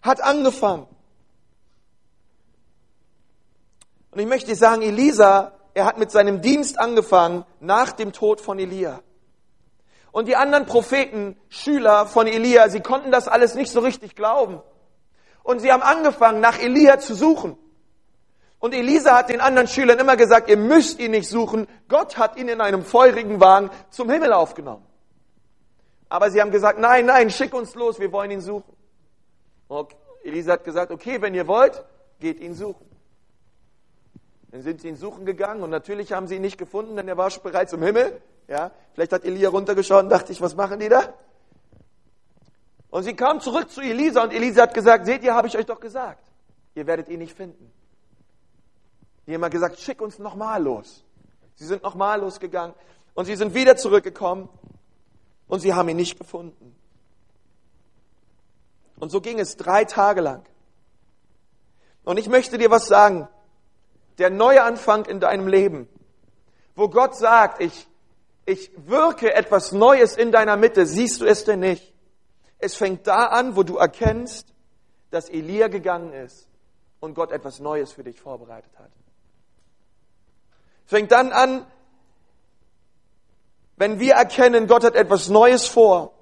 hat 0.00 0.22
angefangen. 0.22 0.86
Und 4.10 4.18
ich 4.18 4.26
möchte 4.26 4.54
sagen, 4.54 4.82
Elisa, 4.82 5.52
er 5.74 5.86
hat 5.86 5.98
mit 5.98 6.10
seinem 6.10 6.40
Dienst 6.40 6.78
angefangen 6.78 7.44
nach 7.60 7.92
dem 7.92 8.12
Tod 8.12 8.40
von 8.40 8.58
Elia. 8.58 9.00
Und 10.10 10.28
die 10.28 10.36
anderen 10.36 10.66
Propheten, 10.66 11.38
Schüler 11.48 12.06
von 12.06 12.26
Elia, 12.26 12.68
sie 12.68 12.80
konnten 12.80 13.10
das 13.10 13.28
alles 13.28 13.54
nicht 13.54 13.72
so 13.72 13.80
richtig 13.80 14.14
glauben. 14.14 14.60
Und 15.42 15.60
sie 15.60 15.72
haben 15.72 15.82
angefangen, 15.82 16.40
nach 16.40 16.58
Elia 16.58 16.98
zu 16.98 17.14
suchen. 17.14 17.56
Und 18.62 18.74
Elisa 18.74 19.16
hat 19.16 19.28
den 19.28 19.40
anderen 19.40 19.66
Schülern 19.66 19.98
immer 19.98 20.16
gesagt, 20.16 20.48
ihr 20.48 20.56
müsst 20.56 21.00
ihn 21.00 21.10
nicht 21.10 21.28
suchen. 21.28 21.66
Gott 21.88 22.16
hat 22.16 22.36
ihn 22.36 22.48
in 22.48 22.60
einem 22.60 22.84
feurigen 22.84 23.40
Wagen 23.40 23.70
zum 23.90 24.08
Himmel 24.08 24.32
aufgenommen. 24.32 24.86
Aber 26.08 26.30
sie 26.30 26.40
haben 26.40 26.52
gesagt, 26.52 26.78
nein, 26.78 27.06
nein, 27.06 27.28
schick 27.30 27.52
uns 27.54 27.74
los, 27.74 27.98
wir 27.98 28.12
wollen 28.12 28.30
ihn 28.30 28.40
suchen. 28.40 28.72
Und 29.66 29.88
Elisa 30.22 30.52
hat 30.52 30.62
gesagt, 30.62 30.92
okay, 30.92 31.20
wenn 31.20 31.34
ihr 31.34 31.48
wollt, 31.48 31.84
geht 32.20 32.38
ihn 32.38 32.54
suchen. 32.54 32.86
Dann 34.52 34.62
sind 34.62 34.80
sie 34.80 34.90
ihn 34.90 34.96
suchen 34.96 35.26
gegangen 35.26 35.64
und 35.64 35.70
natürlich 35.70 36.12
haben 36.12 36.28
sie 36.28 36.36
ihn 36.36 36.42
nicht 36.42 36.56
gefunden, 36.56 36.94
denn 36.94 37.08
er 37.08 37.16
war 37.16 37.30
schon 37.30 37.42
bereits 37.42 37.72
im 37.72 37.82
Himmel. 37.82 38.22
Ja, 38.46 38.70
vielleicht 38.94 39.12
hat 39.12 39.24
Elia 39.24 39.48
runtergeschaut 39.48 40.04
und 40.04 40.08
dachte 40.08 40.30
ich, 40.30 40.40
was 40.40 40.54
machen 40.54 40.78
die 40.78 40.88
da? 40.88 41.12
Und 42.90 43.02
sie 43.02 43.16
kam 43.16 43.40
zurück 43.40 43.70
zu 43.70 43.80
Elisa 43.80 44.22
und 44.22 44.32
Elisa 44.32 44.62
hat 44.62 44.74
gesagt, 44.74 45.06
seht 45.06 45.24
ihr, 45.24 45.34
habe 45.34 45.48
ich 45.48 45.58
euch 45.58 45.66
doch 45.66 45.80
gesagt, 45.80 46.22
ihr 46.76 46.86
werdet 46.86 47.08
ihn 47.08 47.18
nicht 47.18 47.36
finden. 47.36 47.72
Die 49.26 49.34
haben 49.34 49.50
gesagt, 49.50 49.78
schick 49.78 50.00
uns 50.00 50.18
nochmal 50.18 50.62
los. 50.62 51.04
Sie 51.54 51.66
sind 51.66 51.82
nochmal 51.82 52.20
losgegangen 52.20 52.74
und 53.14 53.26
sie 53.26 53.36
sind 53.36 53.54
wieder 53.54 53.76
zurückgekommen 53.76 54.48
und 55.46 55.60
sie 55.60 55.74
haben 55.74 55.88
ihn 55.88 55.96
nicht 55.96 56.18
gefunden. 56.18 56.74
Und 58.98 59.10
so 59.10 59.20
ging 59.20 59.38
es 59.38 59.56
drei 59.56 59.84
Tage 59.84 60.20
lang. 60.20 60.44
Und 62.04 62.18
ich 62.18 62.28
möchte 62.28 62.58
dir 62.58 62.70
was 62.70 62.86
sagen. 62.86 63.28
Der 64.18 64.30
neue 64.30 64.62
Anfang 64.62 65.06
in 65.06 65.20
deinem 65.20 65.48
Leben, 65.48 65.88
wo 66.74 66.88
Gott 66.88 67.16
sagt, 67.16 67.62
ich, 67.62 67.88
ich 68.44 68.70
wirke 68.76 69.32
etwas 69.34 69.72
Neues 69.72 70.16
in 70.16 70.32
deiner 70.32 70.56
Mitte, 70.56 70.84
siehst 70.86 71.20
du 71.20 71.24
es 71.24 71.44
denn 71.44 71.60
nicht? 71.60 71.92
Es 72.58 72.74
fängt 72.74 73.06
da 73.06 73.26
an, 73.26 73.56
wo 73.56 73.62
du 73.62 73.76
erkennst, 73.76 74.52
dass 75.10 75.28
Elia 75.28 75.68
gegangen 75.68 76.12
ist 76.12 76.46
und 77.00 77.14
Gott 77.14 77.32
etwas 77.32 77.58
Neues 77.58 77.92
für 77.92 78.04
dich 78.04 78.20
vorbereitet 78.20 78.78
hat. 78.78 78.90
Fängt 80.86 81.12
dann 81.12 81.32
an, 81.32 81.66
wenn 83.76 83.98
wir 83.98 84.14
erkennen, 84.14 84.66
Gott 84.66 84.84
hat 84.84 84.94
etwas 84.94 85.28
Neues 85.28 85.66
vor. 85.66 86.12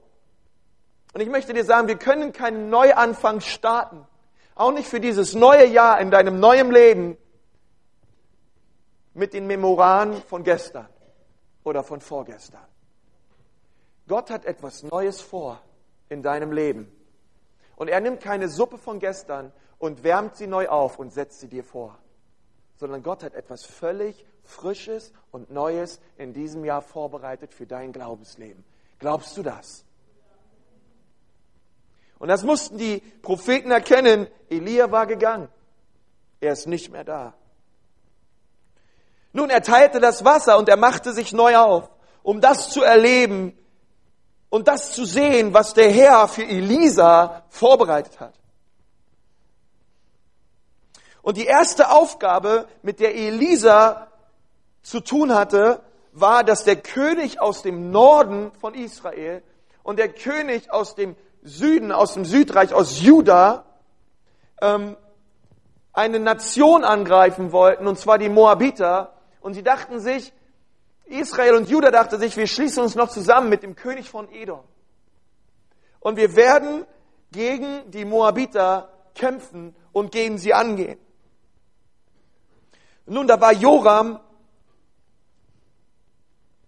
Und 1.12 1.20
ich 1.20 1.28
möchte 1.28 1.52
dir 1.52 1.64
sagen, 1.64 1.88
wir 1.88 1.98
können 1.98 2.32
keinen 2.32 2.70
Neuanfang 2.70 3.40
starten. 3.40 4.06
Auch 4.54 4.72
nicht 4.72 4.88
für 4.88 5.00
dieses 5.00 5.34
neue 5.34 5.66
Jahr 5.66 6.00
in 6.00 6.10
deinem 6.10 6.38
neuen 6.38 6.70
Leben 6.70 7.16
mit 9.14 9.34
den 9.34 9.46
Memoran 9.46 10.22
von 10.22 10.44
gestern 10.44 10.88
oder 11.64 11.82
von 11.82 12.00
vorgestern. 12.00 12.64
Gott 14.06 14.30
hat 14.30 14.44
etwas 14.44 14.82
Neues 14.82 15.20
vor 15.20 15.60
in 16.08 16.22
deinem 16.22 16.52
Leben. 16.52 16.90
Und 17.76 17.88
er 17.88 18.00
nimmt 18.00 18.20
keine 18.20 18.48
Suppe 18.48 18.78
von 18.78 18.98
gestern 18.98 19.52
und 19.78 20.04
wärmt 20.04 20.36
sie 20.36 20.46
neu 20.46 20.68
auf 20.68 20.98
und 20.98 21.12
setzt 21.12 21.40
sie 21.40 21.48
dir 21.48 21.64
vor, 21.64 21.98
sondern 22.80 23.02
Gott 23.02 23.22
hat 23.22 23.34
etwas 23.34 23.66
völlig 23.66 24.24
Frisches 24.42 25.12
und 25.30 25.50
Neues 25.50 26.00
in 26.16 26.32
diesem 26.32 26.64
Jahr 26.64 26.80
vorbereitet 26.80 27.52
für 27.52 27.66
dein 27.66 27.92
Glaubensleben. 27.92 28.64
Glaubst 28.98 29.36
du 29.36 29.42
das? 29.42 29.84
Und 32.18 32.28
das 32.28 32.42
mussten 32.42 32.78
die 32.78 33.00
Propheten 33.20 33.70
erkennen. 33.70 34.28
Elia 34.48 34.90
war 34.90 35.06
gegangen. 35.06 35.48
Er 36.40 36.54
ist 36.54 36.66
nicht 36.66 36.90
mehr 36.90 37.04
da. 37.04 37.34
Nun, 39.34 39.50
er 39.50 39.62
teilte 39.62 40.00
das 40.00 40.24
Wasser 40.24 40.56
und 40.56 40.68
er 40.68 40.78
machte 40.78 41.12
sich 41.12 41.34
neu 41.34 41.56
auf, 41.56 41.90
um 42.22 42.40
das 42.40 42.70
zu 42.70 42.82
erleben 42.82 43.56
und 44.48 44.68
das 44.68 44.92
zu 44.92 45.04
sehen, 45.04 45.52
was 45.52 45.74
der 45.74 45.90
Herr 45.90 46.28
für 46.28 46.44
Elisa 46.44 47.44
vorbereitet 47.50 48.18
hat. 48.20 48.39
Und 51.30 51.36
die 51.36 51.46
erste 51.46 51.92
Aufgabe, 51.92 52.66
mit 52.82 52.98
der 52.98 53.14
Elisa 53.14 54.08
zu 54.82 54.98
tun 54.98 55.32
hatte, 55.32 55.80
war, 56.10 56.42
dass 56.42 56.64
der 56.64 56.74
König 56.74 57.40
aus 57.40 57.62
dem 57.62 57.92
Norden 57.92 58.50
von 58.60 58.74
Israel 58.74 59.40
und 59.84 60.00
der 60.00 60.08
König 60.08 60.72
aus 60.72 60.96
dem 60.96 61.14
Süden, 61.44 61.92
aus 61.92 62.14
dem 62.14 62.24
Südreich, 62.24 62.74
aus 62.74 63.00
Juda, 63.00 63.64
ähm, 64.60 64.96
eine 65.92 66.18
Nation 66.18 66.82
angreifen 66.82 67.52
wollten, 67.52 67.86
und 67.86 67.96
zwar 67.96 68.18
die 68.18 68.28
Moabiter. 68.28 69.14
Und 69.40 69.54
sie 69.54 69.62
dachten 69.62 70.00
sich, 70.00 70.32
Israel 71.04 71.54
und 71.54 71.68
Juda 71.68 71.92
dachte 71.92 72.18
sich, 72.18 72.36
wir 72.36 72.48
schließen 72.48 72.82
uns 72.82 72.96
noch 72.96 73.08
zusammen 73.08 73.48
mit 73.48 73.62
dem 73.62 73.76
König 73.76 74.10
von 74.10 74.28
Edom. 74.32 74.64
Und 76.00 76.16
wir 76.16 76.34
werden 76.34 76.86
gegen 77.30 77.88
die 77.92 78.04
Moabiter 78.04 78.88
kämpfen 79.14 79.76
und 79.92 80.10
gegen 80.10 80.36
sie 80.36 80.54
angehen. 80.54 80.98
Nun, 83.10 83.26
da 83.26 83.40
war 83.40 83.52
Joram 83.52 84.20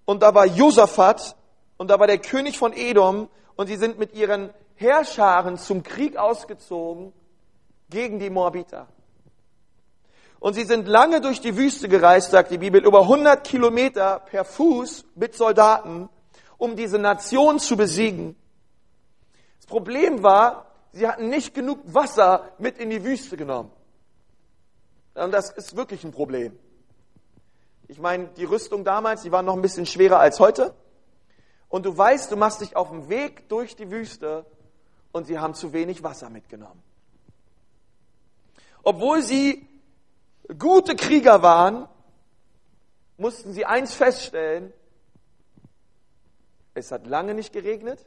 und 0.05 0.25
da 0.25 0.35
war 0.35 0.45
Josaphat 0.45 1.37
und 1.77 1.89
da 1.89 2.01
war 2.01 2.09
der 2.09 2.19
König 2.19 2.59
von 2.59 2.73
Edom 2.73 3.29
und 3.55 3.69
sie 3.69 3.77
sind 3.77 3.97
mit 3.97 4.13
ihren 4.13 4.51
Heerscharen 4.75 5.57
zum 5.57 5.85
Krieg 5.85 6.17
ausgezogen 6.17 7.13
gegen 7.91 8.19
die 8.19 8.29
Moabiter. 8.29 8.89
Und 10.41 10.55
sie 10.55 10.65
sind 10.65 10.89
lange 10.89 11.21
durch 11.21 11.41
die 11.41 11.57
Wüste 11.57 11.89
gereist, 11.89 12.33
sagt 12.33 12.51
die 12.51 12.59
Bibel, 12.59 12.85
über 12.85 13.03
100 13.03 13.45
Kilometer 13.45 14.19
per 14.19 14.45
Fuß 14.45 15.05
mit 15.15 15.37
Soldaten, 15.37 16.09
um 16.59 16.75
diese 16.75 16.99
Nation 16.99 17.61
zu 17.61 17.77
besiegen. 17.77 18.35
Das 19.59 19.67
Problem 19.67 20.25
war, 20.25 20.67
sie 20.91 21.07
hatten 21.07 21.29
nicht 21.29 21.55
genug 21.55 21.79
Wasser 21.85 22.51
mit 22.59 22.79
in 22.79 22.91
die 22.91 23.05
Wüste 23.05 23.37
genommen. 23.37 23.71
Und 25.15 25.33
das 25.33 25.51
ist 25.51 25.77
wirklich 25.77 26.05
ein 26.05 26.13
Problem. 26.13 26.59
Ich 27.89 27.99
meine, 27.99 28.29
die 28.29 28.45
Rüstung 28.45 28.85
damals, 28.85 29.23
die 29.23 29.33
war 29.33 29.43
noch 29.43 29.55
ein 29.55 29.63
bisschen 29.63 29.87
schwerer 29.87 30.19
als 30.19 30.41
heute. 30.41 30.75
Und 31.69 31.87
du 31.87 31.97
weißt, 31.97 32.31
du 32.31 32.37
machst 32.37 32.61
dich 32.61 32.77
auf 32.77 32.91
den 32.91 33.09
Weg 33.09 33.49
durch 33.49 33.77
die 33.77 33.91
Wüste 33.91 34.47
und 35.13 35.27
sie 35.27 35.39
haben 35.39 35.55
zu 35.55 35.73
wenig 35.73 36.03
Wasser 36.03 36.31
mitgenommen. 36.31 36.83
Obwohl 38.83 39.23
sie 39.23 39.69
gute 40.59 40.97
Krieger 40.97 41.43
waren, 41.43 41.89
mussten 43.17 43.53
sie 43.53 43.65
eins 43.65 43.95
feststellen, 43.95 44.73
es 46.75 46.91
hat 46.91 47.07
lange 47.07 47.35
nicht 47.35 47.53
geregnet 47.53 48.07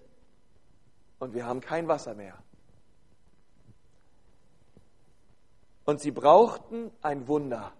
und 1.19 1.33
wir 1.33 1.45
haben 1.45 1.61
kein 1.61 1.87
Wasser 1.87 2.15
mehr. 2.15 2.37
Und 5.85 6.01
sie 6.01 6.11
brauchten 6.11 6.91
ein 7.01 7.27
Wunder. 7.27 7.71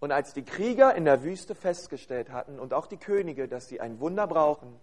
Und 0.00 0.10
als 0.10 0.34
die 0.34 0.42
Krieger 0.42 0.94
in 0.96 1.04
der 1.04 1.22
Wüste 1.22 1.54
festgestellt 1.54 2.30
hatten 2.32 2.58
und 2.58 2.74
auch 2.74 2.86
die 2.86 2.96
Könige, 2.96 3.46
dass 3.46 3.68
sie 3.68 3.80
ein 3.80 4.00
Wunder 4.00 4.26
brauchen, 4.26 4.74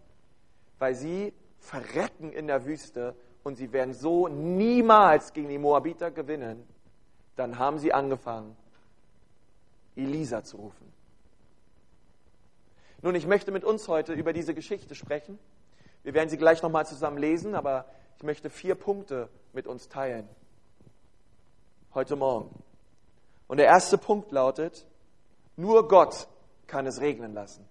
weil 0.78 0.96
sie 0.96 1.34
verrecken 1.60 2.32
in 2.32 2.48
der 2.48 2.66
Wüste 2.66 3.16
und 3.44 3.58
sie 3.58 3.74
werden 3.74 3.94
so 3.94 4.30
niemals 4.30 5.34
gegen 5.34 5.50
die 5.50 5.58
Moabiter 5.58 6.10
gewinnen, 6.10 6.66
dann 7.36 7.60
haben 7.60 7.80
sie 7.80 7.92
angefangen, 7.92 8.56
Elisa 9.98 10.44
zu 10.44 10.56
rufen. 10.56 10.94
Nun, 13.02 13.16
ich 13.16 13.28
möchte 13.28 13.52
mit 13.52 13.64
uns 13.66 13.88
heute 13.88 14.14
über 14.14 14.32
diese 14.32 14.54
Geschichte 14.54 14.96
sprechen. 14.96 15.40
Wir 16.04 16.14
werden 16.14 16.30
sie 16.30 16.38
gleich 16.38 16.62
nochmal 16.62 16.86
zusammen 16.86 17.18
lesen, 17.18 17.56
aber 17.56 17.86
ich 18.18 18.24
möchte 18.24 18.50
vier 18.50 18.76
Punkte 18.76 19.30
mit 19.52 19.68
uns 19.68 19.90
teilen. 19.90 20.28
Heute 21.93 22.15
Morgen. 22.15 22.63
Und 23.48 23.58
der 23.58 23.65
erste 23.67 23.98
Punkt 23.98 24.31
lautet, 24.31 24.86
nur 25.55 25.88
Gott 25.88 26.27
kann 26.67 26.86
es 26.86 27.01
regnen 27.01 27.34
lassen. 27.34 27.67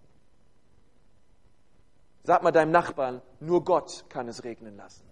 Sag 2.24 2.42
mal 2.42 2.52
deinem 2.52 2.72
Nachbarn, 2.72 3.22
nur 3.40 3.64
Gott 3.64 4.04
kann 4.08 4.28
es 4.28 4.44
regnen 4.44 4.76
lassen. 4.76 5.08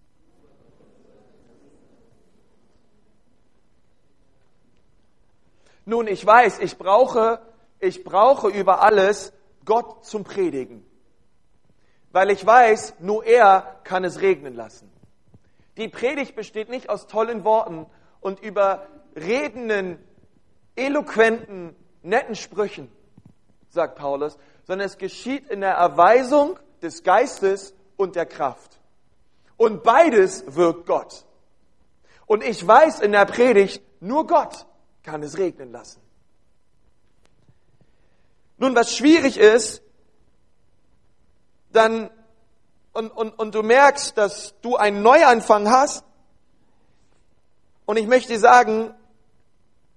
Nun, 5.84 6.08
ich 6.08 6.26
weiß, 6.26 6.58
ich 6.58 6.76
brauche 6.76 7.40
ich 7.80 8.04
brauche 8.04 8.48
über 8.48 8.82
alles 8.82 9.32
Gott 9.64 10.04
zum 10.04 10.24
Predigen. 10.24 10.84
Weil 12.12 12.30
ich 12.30 12.44
weiß, 12.44 12.94
nur 13.00 13.24
er 13.24 13.80
kann 13.84 14.04
es 14.04 14.20
regnen 14.20 14.54
lassen. 14.54 14.90
Die 15.76 15.88
Predigt 15.88 16.34
besteht 16.34 16.70
nicht 16.70 16.88
aus 16.88 17.06
tollen 17.06 17.44
Worten 17.44 17.86
und 18.26 18.40
überredenden, 18.40 20.04
eloquenten, 20.74 21.76
netten 22.02 22.34
Sprüchen, 22.34 22.90
sagt 23.68 23.94
Paulus, 23.94 24.36
sondern 24.64 24.84
es 24.84 24.98
geschieht 24.98 25.46
in 25.48 25.60
der 25.60 25.74
Erweisung 25.74 26.58
des 26.82 27.04
Geistes 27.04 27.72
und 27.96 28.16
der 28.16 28.26
Kraft. 28.26 28.80
Und 29.56 29.84
beides 29.84 30.56
wirkt 30.56 30.86
Gott. 30.86 31.24
Und 32.26 32.42
ich 32.42 32.66
weiß 32.66 32.98
in 32.98 33.12
der 33.12 33.26
Predigt, 33.26 33.80
nur 34.00 34.26
Gott 34.26 34.66
kann 35.04 35.22
es 35.22 35.38
regnen 35.38 35.70
lassen. 35.70 36.00
Nun, 38.58 38.74
was 38.74 38.96
schwierig 38.96 39.38
ist, 39.38 39.82
dann, 41.70 42.10
und, 42.92 43.10
und, 43.10 43.38
und 43.38 43.54
du 43.54 43.62
merkst, 43.62 44.18
dass 44.18 44.60
du 44.62 44.74
einen 44.74 45.02
Neuanfang 45.02 45.70
hast, 45.70 46.05
und 47.86 47.96
ich 47.96 48.06
möchte 48.06 48.38
sagen, 48.38 48.92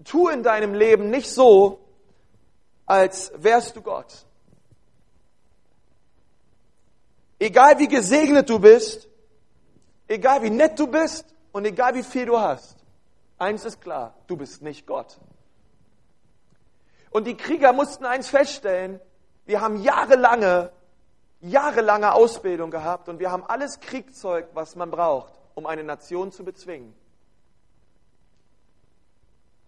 tu 0.05 0.29
in 0.29 0.43
deinem 0.43 0.73
Leben 0.73 1.09
nicht 1.09 1.29
so, 1.29 1.79
als 2.85 3.31
wärst 3.35 3.75
du 3.75 3.81
Gott. 3.81 4.25
Egal 7.39 7.79
wie 7.79 7.87
gesegnet 7.87 8.49
du 8.49 8.59
bist, 8.59 9.07
egal 10.07 10.43
wie 10.43 10.49
nett 10.49 10.77
du 10.79 10.87
bist 10.87 11.25
und 11.51 11.65
egal 11.65 11.95
wie 11.95 12.03
viel 12.03 12.25
du 12.25 12.39
hast, 12.39 12.77
eins 13.37 13.65
ist 13.65 13.81
klar, 13.81 14.13
du 14.27 14.37
bist 14.37 14.61
nicht 14.61 14.85
Gott. 14.85 15.19
Und 17.11 17.25
die 17.25 17.37
Krieger 17.37 17.73
mussten 17.73 18.05
eins 18.05 18.29
feststellen, 18.29 18.99
wir 19.45 19.61
haben 19.61 19.81
jahrelange, 19.81 20.71
jahrelange 21.41 22.13
Ausbildung 22.13 22.69
gehabt 22.69 23.09
und 23.09 23.19
wir 23.19 23.31
haben 23.31 23.43
alles 23.47 23.79
Kriegzeug, 23.79 24.49
was 24.53 24.75
man 24.75 24.91
braucht, 24.91 25.33
um 25.55 25.65
eine 25.65 25.83
Nation 25.83 26.31
zu 26.31 26.43
bezwingen. 26.43 26.93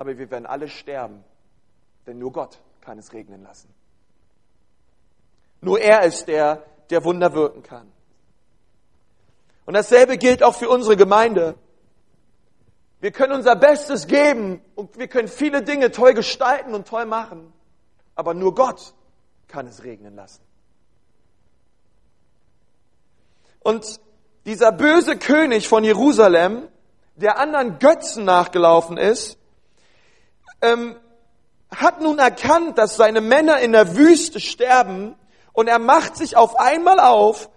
Aber 0.01 0.17
wir 0.17 0.31
werden 0.31 0.47
alle 0.47 0.67
sterben, 0.67 1.23
denn 2.07 2.17
nur 2.17 2.31
Gott 2.31 2.57
kann 2.81 2.97
es 2.97 3.13
regnen 3.13 3.43
lassen. 3.43 3.71
Nur 5.61 5.79
er 5.79 6.01
ist 6.05 6.27
der, 6.27 6.65
der 6.89 7.03
Wunder 7.03 7.35
wirken 7.35 7.61
kann. 7.61 7.91
Und 9.67 9.75
dasselbe 9.75 10.17
gilt 10.17 10.41
auch 10.41 10.55
für 10.55 10.69
unsere 10.69 10.97
Gemeinde. 10.97 11.53
Wir 12.99 13.11
können 13.11 13.33
unser 13.33 13.55
Bestes 13.55 14.07
geben 14.07 14.59
und 14.73 14.97
wir 14.97 15.07
können 15.07 15.27
viele 15.27 15.61
Dinge 15.61 15.91
toll 15.91 16.15
gestalten 16.15 16.73
und 16.73 16.87
toll 16.87 17.05
machen, 17.05 17.53
aber 18.15 18.33
nur 18.33 18.55
Gott 18.55 18.95
kann 19.47 19.67
es 19.67 19.83
regnen 19.83 20.15
lassen. 20.15 20.41
Und 23.59 23.99
dieser 24.47 24.71
böse 24.71 25.15
König 25.17 25.67
von 25.67 25.83
Jerusalem, 25.83 26.67
der 27.17 27.37
anderen 27.37 27.77
Götzen 27.77 28.25
nachgelaufen 28.25 28.97
ist, 28.97 29.37
ähm, 30.61 30.95
hat 31.69 32.01
nun 32.01 32.19
erkannt, 32.19 32.77
dass 32.77 32.95
seine 32.95 33.21
Männer 33.21 33.59
in 33.59 33.71
der 33.71 33.95
Wüste 33.95 34.39
sterben 34.39 35.15
und 35.53 35.67
er 35.67 35.79
macht 35.79 36.15
sich 36.17 36.35
auf 36.35 36.59
einmal 36.59 36.99
auf, 36.99 37.49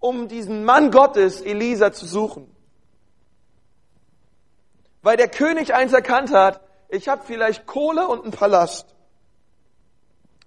um 0.00 0.28
diesen 0.28 0.64
Mann 0.64 0.90
Gottes, 0.90 1.40
Elisa, 1.40 1.92
zu 1.92 2.06
suchen. 2.06 2.54
Weil 5.02 5.16
der 5.16 5.28
König 5.28 5.74
eins 5.74 5.92
erkannt 5.92 6.32
hat, 6.32 6.60
ich 6.88 7.08
habe 7.08 7.22
vielleicht 7.24 7.66
Kohle 7.66 8.08
und 8.08 8.22
einen 8.22 8.32
Palast, 8.32 8.94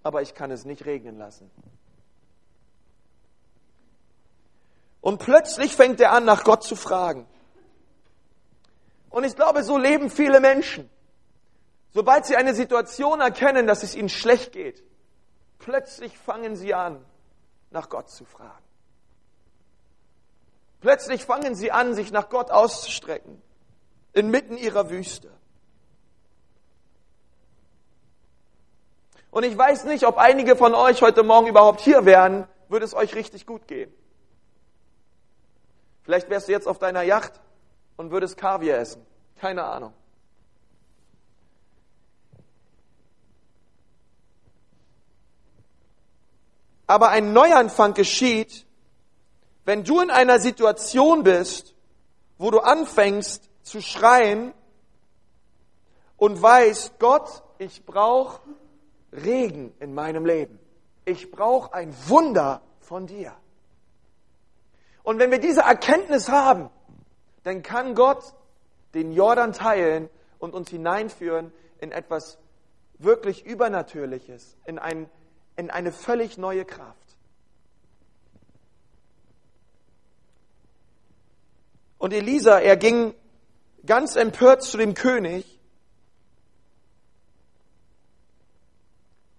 aber 0.04 0.22
ich 0.22 0.34
kann 0.34 0.52
es 0.52 0.66
nicht 0.66 0.86
regnen 0.86 1.18
lassen. 1.18 1.50
Und 5.02 5.20
plötzlich 5.20 5.76
fängt 5.76 6.02
er 6.02 6.12
an, 6.12 6.26
nach 6.26 6.44
Gott 6.44 6.64
zu 6.64 6.76
fragen. 6.76 7.26
Und 9.10 9.24
ich 9.24 9.36
glaube, 9.36 9.64
so 9.64 9.78
leben 9.78 10.10
viele 10.10 10.40
Menschen. 10.40 10.90
Sobald 11.94 12.26
sie 12.26 12.36
eine 12.36 12.54
Situation 12.54 13.22
erkennen, 13.22 13.68
dass 13.68 13.84
es 13.84 13.96
ihnen 13.96 14.10
schlecht 14.10 14.52
geht, 14.52 14.84
Plötzlich 15.60 16.18
fangen 16.18 16.56
sie 16.56 16.74
an, 16.74 17.04
nach 17.72 17.90
Gott 17.90 18.10
zu 18.10 18.26
fragen. 18.26 18.64
Plötzlich 20.80 21.26
fangen 21.26 21.56
sie 21.56 21.72
an, 21.72 21.94
sich 21.96 22.12
nach 22.12 22.30
Gott 22.30 22.52
auszustrecken, 22.52 23.42
inmitten 24.14 24.58
ihrer 24.58 24.90
Wüste. 24.90 25.32
Und 29.32 29.44
ich 29.44 29.58
weiß 29.58 29.86
nicht, 29.86 30.06
ob 30.06 30.18
einige 30.18 30.56
von 30.56 30.74
euch 30.74 31.02
heute 31.02 31.24
Morgen 31.24 31.48
überhaupt 31.48 31.82
hier 31.82 32.06
wären, 32.06 32.48
würde 32.70 32.86
es 32.86 32.94
euch 32.94 33.16
richtig 33.16 33.46
gut 33.46 33.68
gehen. 33.68 33.94
Vielleicht 36.04 36.30
wärst 36.30 36.48
du 36.48 36.54
jetzt 36.54 36.68
auf 36.68 36.80
deiner 36.80 37.02
Yacht 37.02 37.34
und 37.98 38.12
würdest 38.12 38.38
Kaviar 38.38 38.80
essen. 38.80 39.06
Keine 39.36 39.66
Ahnung. 39.66 39.94
Aber 46.88 47.10
ein 47.10 47.34
Neuanfang 47.34 47.94
geschieht, 47.94 48.66
wenn 49.66 49.84
du 49.84 50.00
in 50.00 50.10
einer 50.10 50.40
Situation 50.40 51.24
bist, 51.24 51.76
wo 52.38 52.50
du 52.52 52.60
anfängst 52.60 53.50
zu 53.64 53.82
schreien 53.82 54.54
und 56.16 56.42
weißt, 56.42 57.00
Gott, 57.00 57.44
ich 57.58 57.86
brauche 57.86 58.40
Regen 59.12 59.74
in 59.80 59.94
meinem 59.94 60.26
Leben. 60.26 60.60
Ich 61.04 61.32
brauche 61.32 61.74
ein 61.74 61.94
Wunder 62.08 62.62
von 62.80 63.08
dir. 63.08 63.34
Und 65.04 65.20
wenn 65.20 65.32
wir 65.32 65.40
diese 65.40 65.62
Erkenntnis 65.62 66.30
haben, 66.30 66.70
dann 67.44 67.64
kann 67.64 67.96
Gott 67.96 68.34
den 68.94 69.12
Jordan 69.12 69.54
teilen 69.54 70.10
und 70.40 70.54
uns 70.54 70.70
hineinführen 70.70 71.52
in 71.80 71.92
etwas 71.92 72.38
wirklich 73.00 73.46
Übernatürliches, 73.46 74.58
in 74.66 74.80
ein 74.80 75.10
in 75.58 75.72
eine 75.72 75.92
völlig 75.92 76.38
neue 76.38 76.64
Kraft. 76.64 76.96
Und 81.98 82.14
Elisa, 82.14 82.60
er 82.60 82.78
ging 82.78 83.14
ganz 83.86 84.16
empört 84.16 84.62
zu 84.62 84.78
dem 84.78 84.94
König 84.94 85.60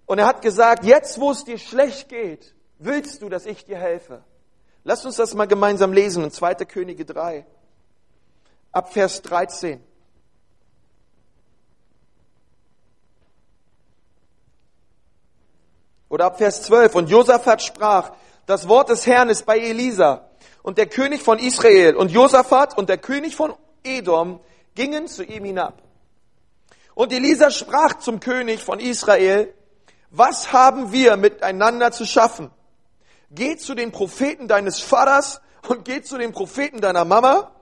und 0.07 0.19
er 0.19 0.27
hat 0.27 0.43
gesagt, 0.43 0.85
jetzt 0.85 1.21
wo 1.21 1.31
es 1.31 1.45
dir 1.45 1.59
schlecht 1.59 2.09
geht, 2.09 2.55
willst 2.79 3.23
du, 3.23 3.29
dass 3.29 3.47
ich 3.47 3.65
dir 3.65 3.79
helfe? 3.79 4.25
Lass 4.83 5.07
uns 5.07 5.17
das 5.17 5.35
mal 5.35 5.47
gemeinsam 5.47 5.93
lesen 5.93 6.25
in 6.25 6.31
2. 6.33 6.55
Könige 6.65 7.05
3, 7.05 7.47
ab 8.73 8.93
Vers 8.93 9.23
13. 9.23 9.85
Oder 16.09 16.27
ab 16.27 16.39
Vers 16.39 16.63
12. 16.63 16.95
Und 16.95 17.11
Josaphat 17.11 17.63
sprach, 17.63 18.13
das 18.47 18.69
Wort 18.69 18.89
des 18.89 19.07
Herrn 19.07 19.29
ist 19.29 19.45
bei 19.45 19.59
Elisa. 19.59 20.29
Und 20.63 20.79
der 20.79 20.87
König 20.87 21.23
von 21.23 21.39
Israel 21.39 21.97
und 21.97 22.11
Josaphat 22.11 22.77
und 22.77 22.89
der 22.89 22.99
König 22.99 23.37
von 23.37 23.55
Edom 23.85 24.41
gingen 24.75 25.07
zu 25.07 25.23
ihm 25.23 25.45
hinab. 25.45 25.83
Und 26.95 27.13
Elisa 27.13 27.51
sprach 27.51 27.99
zum 27.99 28.21
König 28.21 28.63
von 28.63 28.81
Israel, 28.81 29.55
was 30.11 30.53
haben 30.53 30.93
wir 30.93 31.17
miteinander 31.17 31.93
zu 31.93 32.07
schaffen? 32.07 32.51
Geh 33.31 33.57
zu 33.57 33.75
den 33.75 33.93
Propheten 33.93 34.49
deines 34.49 34.81
Vaters 34.81 35.41
und 35.69 35.85
geh 35.85 36.03
zu 36.03 36.17
den 36.17 36.33
Propheten 36.33 36.81
deiner 36.81 37.05
Mama. 37.05 37.53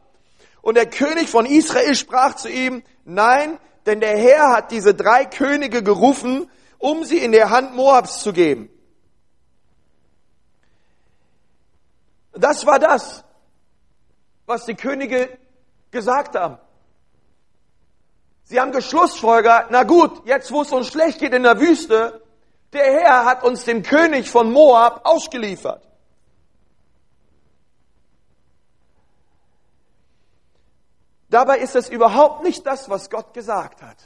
Und 0.62 0.76
der 0.76 0.86
König 0.86 1.28
von 1.28 1.44
Israel 1.46 1.94
sprach 1.94 2.36
zu 2.36 2.48
ihm, 2.48 2.82
nein, 3.04 3.58
denn 3.84 4.00
der 4.00 4.16
Herr 4.16 4.52
hat 4.52 4.70
diese 4.70 4.94
drei 4.94 5.24
Könige 5.24 5.82
gerufen, 5.82 6.50
um 6.78 7.04
sie 7.04 7.18
in 7.18 7.32
der 7.32 7.50
Hand 7.50 7.74
Moabs 7.74 8.22
zu 8.22 8.32
geben. 8.32 8.70
Das 12.32 12.66
war 12.66 12.78
das, 12.78 13.24
was 14.44 14.66
die 14.66 14.74
Könige 14.74 15.38
gesagt 15.90 16.34
haben. 16.36 16.58
Sie 18.44 18.60
haben 18.60 18.72
geschlussfolgert, 18.72 19.70
na 19.70 19.82
gut, 19.82 20.24
jetzt 20.26 20.52
wo 20.52 20.62
es 20.62 20.70
uns 20.70 20.88
schlecht 20.88 21.18
geht 21.18 21.32
in 21.32 21.42
der 21.42 21.58
Wüste, 21.58 22.22
der 22.72 22.84
Herr 22.84 23.24
hat 23.24 23.42
uns 23.42 23.64
dem 23.64 23.82
König 23.82 24.30
von 24.30 24.52
Moab 24.52 25.00
ausgeliefert. 25.04 25.86
Dabei 31.28 31.58
ist 31.58 31.74
es 31.74 31.88
überhaupt 31.88 32.44
nicht 32.44 32.64
das, 32.66 32.88
was 32.88 33.10
Gott 33.10 33.34
gesagt 33.34 33.82
hat. 33.82 33.96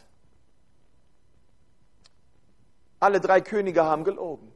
Alle 3.01 3.21
drei 3.21 3.41
Könige 3.41 3.85
haben 3.85 4.05
gelogen. 4.05 4.53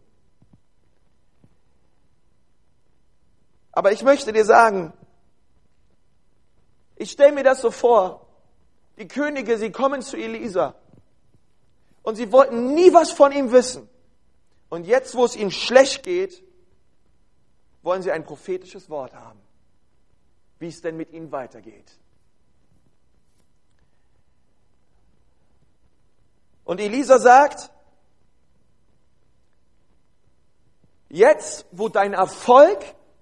Aber 3.73 3.91
ich 3.91 4.03
möchte 4.05 4.33
dir 4.33 4.45
sagen, 4.45 4.93
ich 6.95 7.11
stelle 7.11 7.33
mir 7.33 7.43
das 7.43 7.61
so 7.61 7.73
vor, 7.73 8.29
die 8.99 9.09
Könige, 9.09 9.59
sie 9.59 9.73
kommen 9.73 10.03
zu 10.03 10.17
Elisa 10.17 10.77
Und 12.05 12.17
sie 12.17 12.31
wollten 12.31 12.75
nie 12.75 12.93
was 12.93 13.11
von 13.11 13.33
ihm 13.33 13.51
wissen. 13.51 13.89
Und 14.69 14.87
jetzt, 14.87 15.15
wo 15.15 15.25
es 15.25 15.35
ihnen 15.35 15.51
schlecht 15.51 16.03
geht, 16.03 16.45
wollen 17.83 18.03
sie 18.03 18.13
ein 18.13 18.25
prophetisches 18.25 18.91
Wort 18.91 19.15
haben, 19.15 19.41
wie 20.59 20.69
es 20.69 20.83
denn 20.83 20.97
mit 20.97 21.13
ihnen 21.13 21.33
weitergeht. 21.33 21.99
Und 26.65 26.81
Elisa 26.81 27.19
sagt, 27.19 27.71
jetzt, 31.15 31.67
wo 31.71 31.89
dein 31.89 32.13
Erfolg 32.13 32.79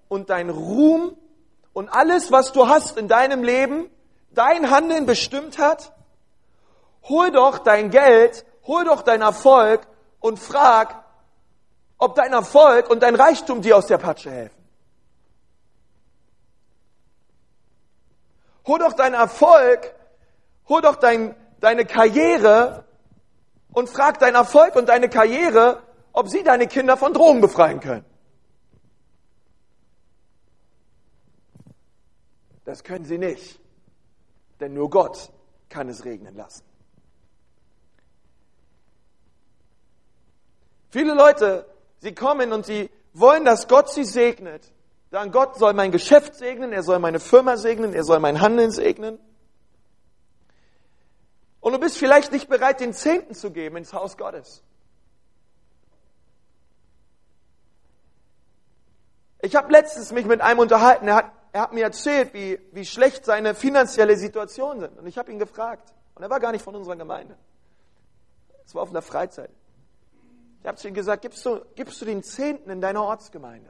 und 0.07 0.29
dein 0.29 0.49
Ruhm 0.49 1.15
und 1.73 1.89
alles, 1.89 2.31
was 2.31 2.51
du 2.51 2.67
hast 2.67 2.97
in 2.97 3.07
deinem 3.07 3.43
Leben, 3.43 3.89
dein 4.31 4.71
Handeln 4.71 5.05
bestimmt 5.05 5.59
hat, 5.59 5.93
hol 7.03 7.31
doch 7.31 7.59
dein 7.59 7.91
Geld, 7.91 8.45
hol 8.65 8.83
doch 8.83 9.03
dein 9.03 9.21
Erfolg 9.21 9.87
und 10.19 10.39
frag, 10.39 11.03
ob 11.99 12.15
dein 12.15 12.33
Erfolg 12.33 12.89
und 12.89 13.03
dein 13.03 13.15
Reichtum 13.15 13.61
dir 13.61 13.77
aus 13.77 13.85
der 13.85 13.99
Patsche 13.99 14.31
helfen. 14.31 14.63
Hol 18.65 18.79
doch 18.79 18.93
dein 18.93 19.13
Erfolg, 19.13 19.93
hol 20.67 20.81
doch 20.81 20.95
dein, 20.95 21.35
deine 21.59 21.85
Karriere 21.85 22.85
und 23.71 23.87
frag 23.87 24.17
dein 24.17 24.33
Erfolg 24.33 24.75
und 24.75 24.89
deine 24.89 25.09
Karriere, 25.09 25.82
ob 26.13 26.29
sie 26.29 26.43
deine 26.43 26.67
Kinder 26.67 26.95
von 26.95 27.13
Drogen 27.13 27.41
befreien 27.41 27.79
können. 27.79 28.05
Das 32.65 32.83
können 32.83 33.03
sie 33.03 33.17
nicht, 33.17 33.59
denn 34.61 34.73
nur 34.73 34.89
Gott 34.89 35.31
kann 35.67 35.89
es 35.89 36.05
regnen 36.05 36.35
lassen. 36.35 36.63
Viele 40.89 41.15
Leute, 41.15 41.65
sie 41.97 42.13
kommen 42.13 42.53
und 42.53 42.65
sie 42.65 42.89
wollen, 43.13 43.43
dass 43.45 43.67
Gott 43.67 43.89
sie 43.89 44.05
segnet. 44.05 44.71
Sagen, 45.09 45.31
Gott 45.31 45.57
soll 45.57 45.73
mein 45.73 45.91
Geschäft 45.91 46.35
segnen, 46.35 46.71
er 46.71 46.83
soll 46.83 46.99
meine 46.99 47.19
Firma 47.19 47.57
segnen, 47.57 47.93
er 47.93 48.03
soll 48.03 48.19
mein 48.19 48.41
Handeln 48.41 48.71
segnen. 48.71 49.19
Und 51.59 51.73
du 51.73 51.79
bist 51.79 51.97
vielleicht 51.97 52.31
nicht 52.31 52.47
bereit, 52.47 52.79
den 52.79 52.93
Zehnten 52.93 53.33
zu 53.33 53.51
geben 53.51 53.77
ins 53.77 53.93
Haus 53.93 54.17
Gottes. 54.17 54.63
Ich 59.43 59.57
habe 59.57 59.69
letztens 59.73 60.13
mich 60.13 60.25
mit 60.25 60.39
einem 60.39 60.59
unterhalten, 60.59 61.05
er 61.05 61.15
hat, 61.15 61.31
er 61.51 61.63
hat 61.63 61.73
mir 61.73 61.83
erzählt, 61.83 62.33
wie, 62.33 62.57
wie 62.71 62.85
schlecht 62.85 63.25
seine 63.25 63.53
finanzielle 63.53 64.15
Situation 64.15 64.79
sind. 64.79 64.97
Und 64.97 65.05
ich 65.05 65.17
habe 65.17 65.33
ihn 65.33 65.37
gefragt. 65.37 65.93
Und 66.15 66.23
er 66.23 66.29
war 66.29 66.39
gar 66.39 66.53
nicht 66.53 66.63
von 66.63 66.73
unserer 66.77 66.95
Gemeinde. 66.95 67.37
Es 68.65 68.73
war 68.73 68.83
auf 68.83 68.91
einer 68.91 69.01
Freizeit. 69.01 69.49
Ich 70.61 70.67
habe 70.67 70.77
zu 70.77 70.87
ihm 70.87 70.93
gesagt, 70.93 71.23
gibst 71.23 71.45
du, 71.45 71.59
gibst 71.75 71.99
du 71.99 72.05
den 72.05 72.23
Zehnten 72.23 72.69
in 72.69 72.79
deiner 72.79 73.03
Ortsgemeinde? 73.03 73.69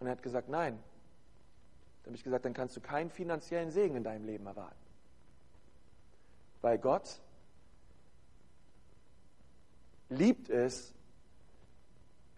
Und 0.00 0.06
er 0.06 0.12
hat 0.12 0.22
gesagt, 0.22 0.48
nein. 0.48 0.82
Dann 2.02 2.12
habe 2.12 2.16
ich 2.16 2.24
gesagt, 2.24 2.46
dann 2.46 2.54
kannst 2.54 2.74
du 2.78 2.80
keinen 2.80 3.10
finanziellen 3.10 3.70
Segen 3.70 3.94
in 3.94 4.04
deinem 4.04 4.24
Leben 4.24 4.46
erwarten. 4.46 4.74
Weil 6.62 6.78
Gott 6.78 7.20
liebt 10.08 10.48
es, 10.48 10.94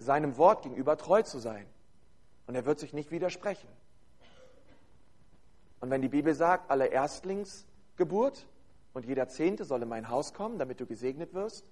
seinem 0.04 0.36
Wort 0.36 0.62
gegenüber 0.62 0.96
treu 0.96 1.22
zu 1.22 1.38
sein. 1.38 1.66
Und 2.46 2.54
er 2.54 2.66
wird 2.66 2.78
sich 2.78 2.92
nicht 2.92 3.10
widersprechen. 3.10 3.68
Und 5.80 5.90
wenn 5.90 6.02
die 6.02 6.08
Bibel 6.08 6.34
sagt, 6.34 6.70
alle 6.70 6.86
Erstlingsgeburt 6.86 8.46
und 8.92 9.04
jeder 9.04 9.28
Zehnte 9.28 9.64
soll 9.64 9.82
in 9.82 9.88
mein 9.88 10.08
Haus 10.08 10.32
kommen, 10.32 10.58
damit 10.58 10.80
du 10.80 10.86
gesegnet 10.86 11.34
wirst, 11.34 11.64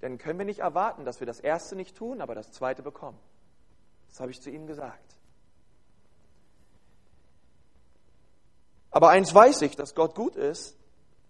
dann 0.00 0.18
können 0.18 0.38
wir 0.38 0.46
nicht 0.46 0.60
erwarten, 0.60 1.04
dass 1.04 1.20
wir 1.20 1.26
das 1.26 1.40
Erste 1.40 1.76
nicht 1.76 1.96
tun, 1.96 2.20
aber 2.20 2.34
das 2.34 2.50
Zweite 2.52 2.82
bekommen. 2.82 3.18
Das 4.08 4.20
habe 4.20 4.30
ich 4.30 4.40
zu 4.40 4.50
ihm 4.50 4.66
gesagt. 4.66 5.16
Aber 8.90 9.10
eins 9.10 9.34
weiß 9.34 9.62
ich, 9.62 9.76
dass 9.76 9.94
Gott 9.94 10.14
gut 10.14 10.36
ist 10.36 10.76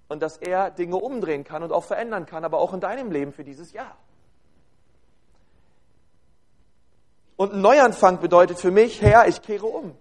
und 0.09 0.23
dass 0.23 0.37
er 0.37 0.71
Dinge 0.71 0.97
umdrehen 0.97 1.45
kann 1.45 1.63
und 1.63 1.73
auch 1.73 1.85
verändern 1.85 2.27
kann, 2.27 2.45
aber 2.45 2.59
auch 2.59 2.73
in 2.73 2.81
deinem 2.81 3.11
Leben 3.11 3.33
für 3.33 3.45
dieses 3.45 3.73
Jahr. 3.73 3.97
Und 7.37 7.53
ein 7.53 7.61
Neuanfang 7.61 8.21
bedeutet 8.21 8.59
für 8.59 8.71
mich, 8.71 9.03
Herr, 9.03 9.29
ich 9.29 9.43
kehre 9.43 9.67
um 9.67 9.95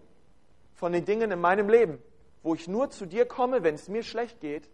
von 0.75 0.93
den 0.93 1.05
Dingen 1.05 1.31
in 1.31 1.39
meinem 1.39 1.69
Leben, 1.69 2.01
wo 2.43 2.55
ich 2.55 2.67
nur 2.67 2.89
zu 2.89 3.05
dir 3.05 3.25
komme, 3.25 3.63
wenn 3.63 3.75
es 3.75 3.87
mir 3.87 4.03
schlecht 4.03 4.39
geht 4.39 4.69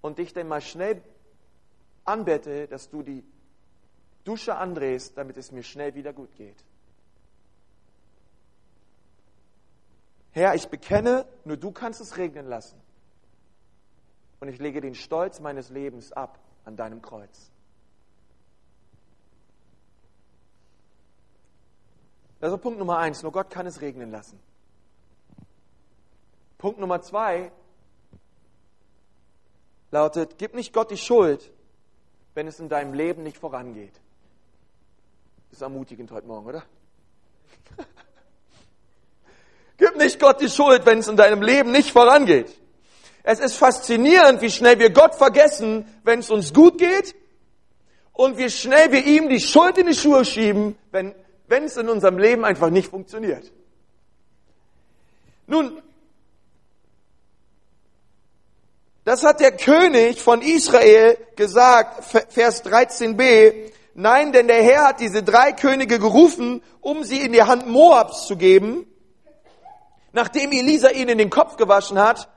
und 0.00 0.18
dich 0.18 0.32
dann 0.32 0.48
mal 0.48 0.60
schnell 0.60 1.02
anbette, 2.04 2.66
dass 2.66 2.90
du 2.90 3.02
die 3.02 3.24
Dusche 4.24 4.56
andrehst, 4.56 5.16
damit 5.16 5.36
es 5.36 5.52
mir 5.52 5.62
schnell 5.62 5.94
wieder 5.94 6.12
gut 6.12 6.34
geht. 6.36 6.56
Herr, 10.32 10.54
ich 10.54 10.68
bekenne, 10.68 11.26
nur 11.44 11.56
du 11.56 11.72
kannst 11.72 12.00
es 12.00 12.16
regnen 12.16 12.46
lassen. 12.46 12.80
Und 14.40 14.48
ich 14.48 14.58
lege 14.58 14.80
den 14.80 14.94
Stolz 14.94 15.40
meines 15.40 15.70
Lebens 15.70 16.12
ab 16.12 16.38
an 16.64 16.76
deinem 16.76 17.02
Kreuz. 17.02 17.50
Also 22.40 22.56
Punkt 22.56 22.78
Nummer 22.78 22.98
eins, 22.98 23.22
nur 23.22 23.32
Gott 23.32 23.50
kann 23.50 23.66
es 23.66 23.80
regnen 23.80 24.10
lassen. 24.10 24.40
Punkt 26.58 26.80
Nummer 26.80 27.02
zwei 27.02 27.52
lautet, 29.90 30.38
gib 30.38 30.54
nicht 30.54 30.72
Gott 30.72 30.90
die 30.90 30.96
Schuld, 30.96 31.50
wenn 32.34 32.46
es 32.46 32.60
in 32.60 32.68
deinem 32.68 32.94
Leben 32.94 33.22
nicht 33.22 33.38
vorangeht. 33.38 34.00
Ist 35.50 35.62
ermutigend 35.62 36.10
heute 36.12 36.26
Morgen, 36.26 36.46
oder? 36.46 36.62
Gib 39.78 39.96
nicht 39.96 40.20
Gott 40.20 40.40
die 40.40 40.48
Schuld, 40.48 40.86
wenn 40.86 40.98
es 40.98 41.08
in 41.08 41.16
deinem 41.16 41.42
Leben 41.42 41.72
nicht 41.72 41.90
vorangeht. 41.90 42.56
Es 43.22 43.40
ist 43.40 43.56
faszinierend, 43.56 44.40
wie 44.42 44.50
schnell 44.50 44.78
wir 44.78 44.90
Gott 44.90 45.14
vergessen, 45.14 45.86
wenn 46.04 46.20
es 46.20 46.30
uns 46.30 46.54
gut 46.54 46.78
geht 46.78 47.16
und 48.12 48.38
wie 48.38 48.48
schnell 48.48 48.92
wir 48.92 49.04
ihm 49.04 49.28
die 49.28 49.40
Schuld 49.40 49.76
in 49.76 49.86
die 49.86 49.94
Schuhe 49.94 50.24
schieben, 50.24 50.76
wenn, 50.90 51.14
wenn 51.50 51.64
es 51.64 51.76
in 51.76 51.90
unserem 51.90 52.16
Leben 52.16 52.46
einfach 52.46 52.70
nicht 52.70 52.88
funktioniert. 52.90 53.52
Nun, 55.46 55.82
das 59.04 59.22
hat 59.22 59.40
der 59.40 59.54
König 59.54 60.22
von 60.22 60.40
Israel 60.40 61.18
gesagt, 61.36 62.04
Vers 62.30 62.64
13b. 62.64 63.72
Nein, 63.92 64.32
denn 64.32 64.48
der 64.48 64.62
Herr 64.62 64.88
hat 64.88 65.00
diese 65.00 65.22
drei 65.22 65.52
Könige 65.52 65.98
gerufen, 65.98 66.62
um 66.80 67.04
sie 67.04 67.20
in 67.20 67.32
die 67.32 67.42
Hand 67.42 67.66
Moabs 67.66 68.26
zu 68.26 68.36
geben 68.36 68.86
nachdem 70.12 70.52
Elisa 70.52 70.90
ihnen 70.90 71.18
den 71.18 71.30
Kopf 71.30 71.56
gewaschen 71.56 71.98
hat. 71.98 72.28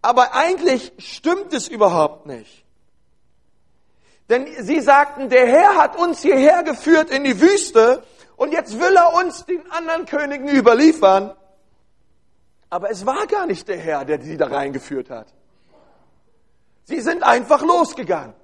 Aber 0.00 0.34
eigentlich 0.34 0.92
stimmt 0.98 1.52
es 1.52 1.68
überhaupt 1.68 2.26
nicht. 2.26 2.64
Denn 4.28 4.46
sie 4.62 4.80
sagten, 4.80 5.28
der 5.28 5.46
Herr 5.46 5.76
hat 5.76 5.96
uns 5.96 6.20
hierher 6.20 6.62
geführt 6.62 7.10
in 7.10 7.24
die 7.24 7.40
Wüste 7.40 8.02
und 8.38 8.52
jetzt 8.52 8.80
will 8.80 8.96
er 8.96 9.12
uns 9.12 9.44
den 9.44 9.70
anderen 9.70 10.06
Königen 10.06 10.48
überliefern. 10.48 11.36
Aber 12.70 12.90
es 12.90 13.04
war 13.04 13.26
gar 13.26 13.46
nicht 13.46 13.68
der 13.68 13.78
Herr, 13.78 14.04
der 14.06 14.20
sie 14.22 14.36
da 14.36 14.46
reingeführt 14.46 15.10
hat. 15.10 15.34
Sie 16.84 17.00
sind 17.00 17.22
einfach 17.22 17.62
losgegangen. 17.62 18.34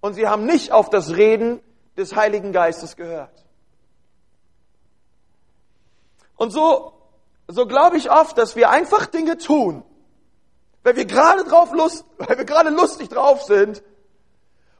Und 0.00 0.14
sie 0.14 0.26
haben 0.26 0.46
nicht 0.46 0.72
auf 0.72 0.90
das 0.90 1.16
Reden 1.16 1.60
des 1.96 2.16
Heiligen 2.16 2.52
Geistes 2.52 2.96
gehört. 2.96 3.44
Und 6.36 6.50
so 6.50 6.96
so 7.48 7.66
glaube 7.66 7.96
ich 7.96 8.10
oft, 8.10 8.36
dass 8.38 8.56
wir 8.56 8.70
einfach 8.70 9.06
Dinge 9.06 9.38
tun, 9.38 9.84
weil 10.82 10.96
wir 10.96 11.04
gerade 11.04 11.44
drauf 11.44 11.72
Lust, 11.72 12.04
weil 12.18 12.38
wir 12.38 12.44
gerade 12.44 12.70
lustig 12.70 13.08
drauf 13.08 13.42
sind. 13.42 13.82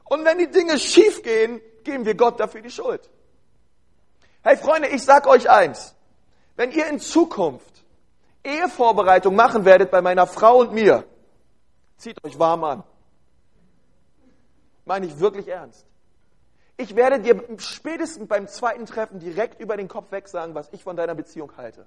Und 0.05 0.25
wenn 0.25 0.37
die 0.37 0.49
Dinge 0.49 0.79
schief 0.79 1.21
gehen, 1.21 1.61
geben 1.83 2.05
wir 2.05 2.15
Gott 2.15 2.39
dafür 2.39 2.61
die 2.61 2.71
Schuld. 2.71 3.09
Hey 4.47 4.55
Freunde, 4.55 4.87
ich 4.87 5.03
sag 5.03 5.27
euch 5.27 5.49
eins. 5.49 5.93
Wenn 6.55 6.71
ihr 6.71 6.87
in 6.87 7.01
Zukunft 7.01 7.83
Ehevorbereitung 8.45 9.35
machen 9.35 9.65
werdet 9.65 9.91
bei 9.91 10.01
meiner 10.01 10.25
Frau 10.25 10.59
und 10.59 10.71
mir, 10.71 11.03
zieht 11.97 12.23
euch 12.23 12.39
warm 12.39 12.63
an. 12.63 12.83
Meine 14.85 15.05
ich 15.05 15.19
wirklich 15.19 15.49
ernst. 15.49 15.85
Ich 16.77 16.95
werde 16.95 17.19
dir 17.19 17.43
spätestens 17.57 18.29
beim 18.29 18.47
zweiten 18.47 18.85
Treffen 18.85 19.19
direkt 19.19 19.59
über 19.59 19.75
den 19.75 19.89
Kopf 19.89 20.13
weg 20.13 20.29
sagen, 20.29 20.55
was 20.55 20.69
ich 20.71 20.81
von 20.81 20.95
deiner 20.95 21.13
Beziehung 21.13 21.51
halte. 21.57 21.85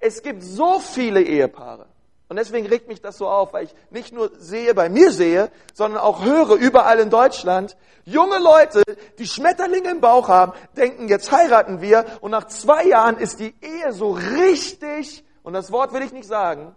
Es 0.00 0.24
gibt 0.24 0.42
so 0.42 0.80
viele 0.80 1.22
Ehepaare. 1.22 1.86
Und 2.30 2.36
deswegen 2.36 2.68
regt 2.68 2.86
mich 2.86 3.02
das 3.02 3.18
so 3.18 3.28
auf, 3.28 3.52
weil 3.52 3.64
ich 3.64 3.74
nicht 3.90 4.12
nur 4.12 4.30
sehe, 4.38 4.72
bei 4.72 4.88
mir 4.88 5.10
sehe, 5.10 5.50
sondern 5.74 6.00
auch 6.00 6.24
höre 6.24 6.52
überall 6.52 7.00
in 7.00 7.10
Deutschland, 7.10 7.76
junge 8.04 8.38
Leute, 8.38 8.84
die 9.18 9.26
Schmetterlinge 9.26 9.90
im 9.90 10.00
Bauch 10.00 10.28
haben, 10.28 10.52
denken, 10.76 11.08
jetzt 11.08 11.32
heiraten 11.32 11.80
wir 11.80 12.04
und 12.20 12.30
nach 12.30 12.46
zwei 12.46 12.84
Jahren 12.84 13.18
ist 13.18 13.40
die 13.40 13.52
Ehe 13.60 13.92
so 13.92 14.12
richtig, 14.12 15.24
und 15.42 15.54
das 15.54 15.72
Wort 15.72 15.92
will 15.92 16.02
ich 16.02 16.12
nicht 16.12 16.28
sagen, 16.28 16.76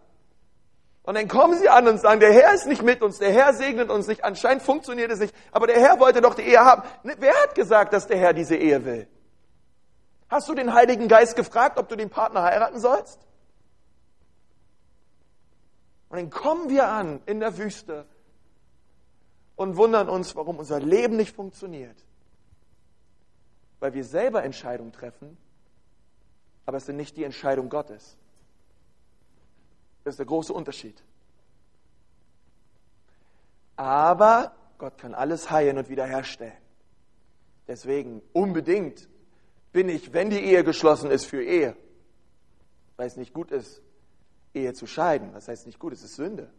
Und 1.04 1.16
dann 1.16 1.28
kommen 1.28 1.60
sie 1.60 1.70
an 1.70 1.88
und 1.88 2.00
sagen, 2.00 2.20
der 2.20 2.34
Herr 2.34 2.56
ist 2.56 2.66
nicht 2.66 2.82
mit 2.82 3.04
uns, 3.04 3.20
der 3.20 3.32
Herr 3.32 3.54
segnet 3.54 3.92
uns 3.92 4.08
nicht, 4.08 4.24
anscheinend 4.24 4.64
funktioniert 4.64 5.12
es 5.12 5.20
nicht, 5.20 5.36
aber 5.52 5.68
der 5.68 5.80
Herr 5.80 6.00
wollte 6.00 6.22
doch 6.22 6.34
die 6.34 6.42
Ehe 6.42 6.66
haben. 6.66 6.82
Ne, 7.04 7.14
wer 7.20 7.34
hat 7.44 7.54
gesagt, 7.54 7.94
dass 7.94 8.08
der 8.08 8.18
Herr 8.18 8.34
diese 8.34 8.56
Ehe 8.56 8.84
will? 8.86 9.08
Hast 10.30 10.50
du 10.50 10.56
den 10.56 10.74
Heiligen 10.74 11.08
Geist 11.08 11.36
gefragt, 11.36 11.78
ob 11.78 11.90
du 11.90 11.96
den 11.96 12.10
Partner 12.10 12.42
heiraten 12.42 12.80
sollst? 12.80 13.20
Und 16.14 16.20
dann 16.20 16.30
kommen 16.30 16.70
wir 16.70 16.90
an 16.90 17.24
in 17.26 17.40
der 17.40 17.58
Wüste 17.58 18.06
und 19.56 19.78
wundern 19.78 20.10
uns, 20.10 20.36
warum 20.36 20.60
unser 20.60 20.80
Leben 20.80 21.18
nicht 21.18 21.36
funktioniert. 21.36 21.98
Weil 23.80 23.96
wir 23.96 24.04
selber 24.04 24.44
Entscheidungen 24.44 24.92
treffen, 24.92 25.36
aber 26.68 26.78
es 26.78 26.86
sind 26.86 26.98
nicht 26.98 27.18
die 27.18 27.24
Entscheidung 27.24 27.68
Gottes. 27.68 28.16
Das 30.04 30.14
ist 30.14 30.20
der 30.20 30.28
große 30.28 30.54
Unterschied. 30.54 31.04
Aber 33.76 34.56
Gott 34.78 35.00
kann 35.00 35.16
alles 35.16 35.50
heilen 35.50 35.80
und 35.80 35.90
wiederherstellen. 35.90 36.54
Deswegen 37.68 38.22
unbedingt 38.34 39.10
bin 39.72 39.90
ich, 39.90 40.14
wenn 40.14 40.30
die 40.30 40.44
Ehe 40.44 40.64
geschlossen 40.64 41.10
ist, 41.10 41.26
für 41.26 41.44
Ehe. 41.44 41.76
Weil 42.98 43.08
es 43.08 43.18
nicht 43.18 43.34
gut 43.34 43.50
ist, 43.50 43.82
Ehe 44.54 44.74
zu 44.74 44.88
scheiden. 44.88 45.34
Das 45.34 45.48
heißt 45.48 45.66
nicht 45.66 45.80
gut, 45.80 45.94
es 45.94 46.04
ist 46.04 46.16
Sünde. 46.16 46.50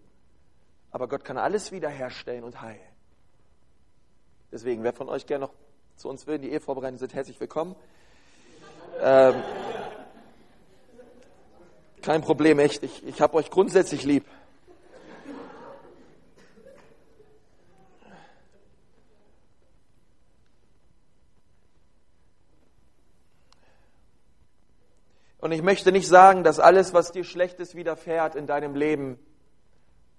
Aber 0.90 1.08
Gott 1.08 1.24
kann 1.24 1.38
alles 1.38 1.72
wiederherstellen 1.72 2.44
und 2.44 2.60
heilen. 2.60 2.80
Deswegen, 4.52 4.82
wer 4.84 4.92
von 4.92 5.08
euch 5.08 5.26
gerne 5.26 5.46
noch 5.46 5.54
zu 5.96 6.08
uns 6.08 6.26
will, 6.26 6.38
die 6.38 6.50
Ehe 6.50 6.60
vorbereiten 6.60 6.98
sind, 6.98 7.14
herzlich 7.14 7.40
willkommen. 7.40 7.74
Ähm, 9.00 9.34
kein 12.02 12.22
Problem, 12.22 12.58
echt. 12.58 12.82
Ich, 12.82 13.04
ich 13.06 13.20
habe 13.20 13.34
euch 13.34 13.50
grundsätzlich 13.50 14.04
lieb. 14.04 14.24
Und 25.44 25.52
ich 25.52 25.60
möchte 25.60 25.92
nicht 25.92 26.08
sagen, 26.08 26.42
dass 26.42 26.58
alles, 26.58 26.94
was 26.94 27.12
dir 27.12 27.22
Schlechtes 27.22 27.74
widerfährt 27.74 28.34
in 28.34 28.46
deinem 28.46 28.74
Leben, 28.74 29.18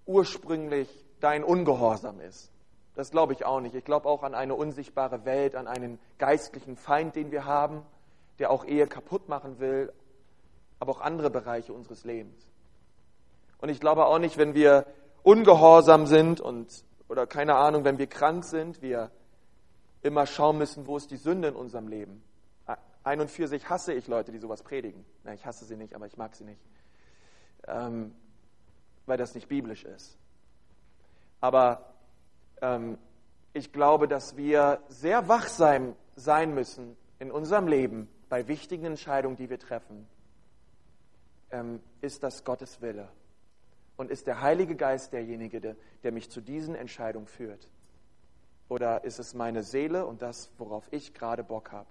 ursprünglich 0.05 0.88
dein 1.19 1.43
Ungehorsam 1.43 2.19
ist. 2.19 2.51
Das 2.93 3.09
glaube 3.09 3.33
ich 3.33 3.43
auch 3.43 3.59
nicht. 3.59 3.73
Ich 3.73 3.85
glaube 3.85 4.07
auch 4.07 4.21
an 4.21 4.35
eine 4.35 4.53
unsichtbare 4.53 5.25
Welt, 5.25 5.55
an 5.55 5.65
einen 5.65 5.97
geistlichen 6.19 6.75
Feind, 6.75 7.15
den 7.15 7.31
wir 7.31 7.45
haben, 7.45 7.81
der 8.38 8.51
auch 8.51 8.65
Ehe 8.65 8.85
kaputt 8.85 9.27
machen 9.27 9.59
will, 9.59 9.91
aber 10.77 10.91
auch 10.91 11.01
andere 11.01 11.31
Bereiche 11.31 11.73
unseres 11.73 12.03
Lebens. 12.03 12.45
Und 13.57 13.69
ich 13.69 13.79
glaube 13.79 14.05
auch 14.05 14.19
nicht, 14.19 14.38
wenn 14.38 14.53
wir 14.53 14.85
ungehorsam 15.23 16.05
sind 16.05 16.39
und, 16.39 16.83
oder 17.09 17.25
keine 17.25 17.55
Ahnung, 17.55 17.83
wenn 17.83 17.97
wir 17.97 18.05
krank 18.05 18.45
sind, 18.45 18.83
wir 18.83 19.09
immer 20.03 20.27
schauen 20.27 20.59
müssen, 20.59 20.85
wo 20.85 20.97
ist 20.97 21.09
die 21.09 21.17
Sünde 21.17 21.47
in 21.47 21.55
unserem 21.55 21.88
Leben. 21.88 22.21
Ein 23.05 23.21
und 23.21 23.31
für 23.31 23.47
sich 23.47 23.69
hasse 23.69 23.93
ich 23.93 24.07
Leute, 24.07 24.33
die 24.33 24.39
sowas 24.39 24.63
predigen. 24.63 25.05
Na, 25.23 25.33
ich 25.33 25.45
hasse 25.45 25.63
sie 25.63 25.77
nicht, 25.77 25.95
aber 25.95 26.07
ich 26.07 26.17
mag 26.17 26.35
sie 26.35 26.43
nicht. 26.43 26.61
Ähm, 27.67 28.13
weil 29.05 29.17
das 29.17 29.33
nicht 29.33 29.47
biblisch 29.47 29.85
ist. 29.85 30.17
Aber 31.39 31.93
ähm, 32.61 32.97
ich 33.53 33.71
glaube, 33.71 34.09
dass 34.09 34.35
wir 34.35 34.81
sehr 34.89 35.29
wachsam 35.29 35.95
sein 36.17 36.53
müssen 36.53 36.97
in 37.19 37.31
unserem 37.31 37.67
Leben 37.67 38.09
bei 38.27 38.49
wichtigen 38.49 38.83
Entscheidungen, 38.83 39.37
die 39.37 39.49
wir 39.49 39.59
treffen 39.59 40.07
ähm, 41.55 41.81
ist 42.01 42.23
das 42.23 42.43
Gottes 42.43 42.81
Wille? 42.81 43.09
Und 43.97 44.11
ist 44.11 44.27
der 44.27 44.41
Heilige 44.41 44.75
Geist 44.75 45.13
derjenige, 45.13 45.61
der, 45.61 45.75
der 46.03 46.11
mich 46.11 46.29
zu 46.29 46.41
diesen 46.41 46.75
Entscheidungen 46.75 47.27
führt? 47.27 47.69
Oder 48.67 49.03
ist 49.03 49.19
es 49.19 49.33
meine 49.33 49.63
Seele 49.63 50.05
und 50.05 50.21
das, 50.21 50.51
worauf 50.57 50.91
ich 50.91 51.13
gerade 51.13 51.43
Bock 51.43 51.71
habe? 51.71 51.89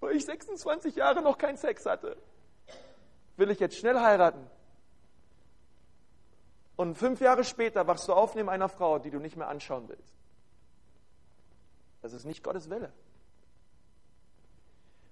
Weil 0.00 0.16
ich 0.16 0.24
26 0.24 0.96
Jahre 0.96 1.22
noch 1.22 1.38
keinen 1.38 1.56
Sex 1.56 1.86
hatte. 1.86 2.16
Will 3.36 3.50
ich 3.50 3.60
jetzt 3.60 3.76
schnell 3.76 4.00
heiraten? 4.00 4.46
Und 6.76 6.96
fünf 6.96 7.20
Jahre 7.20 7.44
später 7.44 7.86
wachst 7.86 8.08
du 8.08 8.14
auf 8.14 8.34
neben 8.34 8.48
einer 8.48 8.68
Frau, 8.68 8.98
die 8.98 9.10
du 9.10 9.18
nicht 9.18 9.36
mehr 9.36 9.48
anschauen 9.48 9.88
willst. 9.88 10.14
Das 12.00 12.14
ist 12.14 12.24
nicht 12.24 12.42
Gottes 12.42 12.70
Wille. 12.70 12.90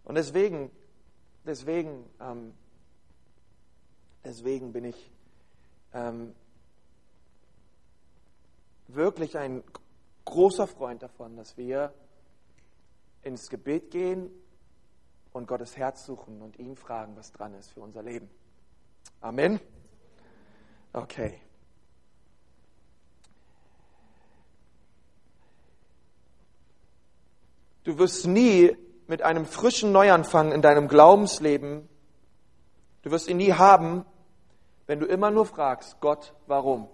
Und 0.05 0.15
deswegen, 0.15 0.71
deswegen 1.45 2.09
ähm, 2.21 2.55
Deswegen 4.29 4.73
bin 4.75 4.85
ich 4.85 5.11
ähm, 5.95 6.35
wirklich 8.89 9.39
ein 9.39 9.63
großer 10.27 10.67
Freund 10.67 11.03
davon, 11.03 11.37
dass 11.37 11.57
wir 11.57 11.95
ins 13.23 13.49
Gebet 13.49 13.91
gehen 13.91 14.31
und 15.39 15.47
Gottes 15.47 15.77
Herz 15.77 16.05
suchen 16.05 16.43
und 16.43 16.59
ihn 16.59 16.77
fragen, 16.77 17.17
was 17.17 17.33
dran 17.33 17.55
ist 17.55 17.71
für 17.73 17.81
unser 17.81 18.03
Leben. 18.03 18.29
Amen. 19.21 19.59
Okay. 20.93 21.41
Du 27.85 27.99
wirst 27.99 28.27
nie 28.27 28.77
mit 29.07 29.23
einem 29.23 29.47
frischen 29.47 29.93
Neuanfang 29.93 30.53
in 30.53 30.61
deinem 30.61 30.89
Glaubensleben 30.89 31.89
Du 33.03 33.11
wirst 33.11 33.29
ihn 33.29 33.37
nie 33.37 33.53
haben, 33.53 34.05
wenn 34.87 35.01
du 35.01 35.07
immer 35.07 35.31
nur 35.31 35.47
fragst, 35.47 36.01
Gott, 36.01 36.35
warum? 36.47 36.89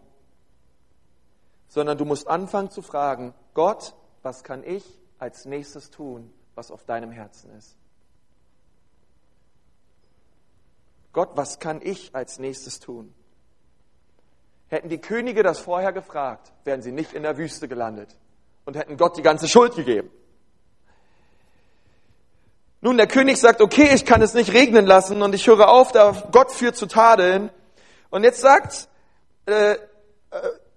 Sondern 1.67 1.99
du 1.99 2.05
musst 2.05 2.29
anfangen 2.29 2.71
zu 2.71 2.83
fragen, 2.83 3.35
Gott, 3.55 3.95
was 4.23 4.45
kann 4.45 4.63
ich 4.63 4.85
als 5.19 5.45
nächstes 5.45 5.91
tun, 5.91 6.33
was 6.55 6.71
auf 6.71 6.85
deinem 6.85 7.11
Herzen 7.11 7.51
ist? 7.51 7.77
Gott, 11.15 11.31
was 11.37 11.61
kann 11.61 11.81
ich 11.83 12.15
als 12.15 12.39
nächstes 12.39 12.81
tun? 12.81 13.15
Hätten 14.69 14.89
die 14.89 14.99
Könige 15.01 15.43
das 15.43 15.61
vorher 15.61 15.93
gefragt, 15.93 16.53
wären 16.65 16.83
sie 16.83 16.93
nicht 16.93 17.15
in 17.15 17.23
der 17.23 17.39
Wüste 17.39 17.69
gelandet 17.69 18.17
und 18.65 18.77
hätten 18.77 18.97
Gott 18.97 19.17
die 19.17 19.23
ganze 19.23 19.49
Schuld 19.49 19.77
gegeben. 19.77 20.11
Nun, 22.81 22.97
der 22.97 23.07
König 23.07 23.39
sagt, 23.39 23.63
okay, 23.63 23.95
ich 23.95 24.05
kann 24.05 24.21
es 24.21 24.35
nicht 24.35 24.53
regnen 24.53 24.85
lassen 24.85 25.23
und 25.23 25.35
ich 25.35 25.47
höre 25.47 25.69
auf, 25.69 25.93
da 25.93 26.15
Gott 26.33 26.51
führt 26.51 26.77
zu 26.77 26.87
tadeln. 26.87 27.51
Und 28.11 28.25
jetzt 28.25 28.41
sagt 28.41 28.89
äh, 29.47 29.73
äh, 29.73 29.77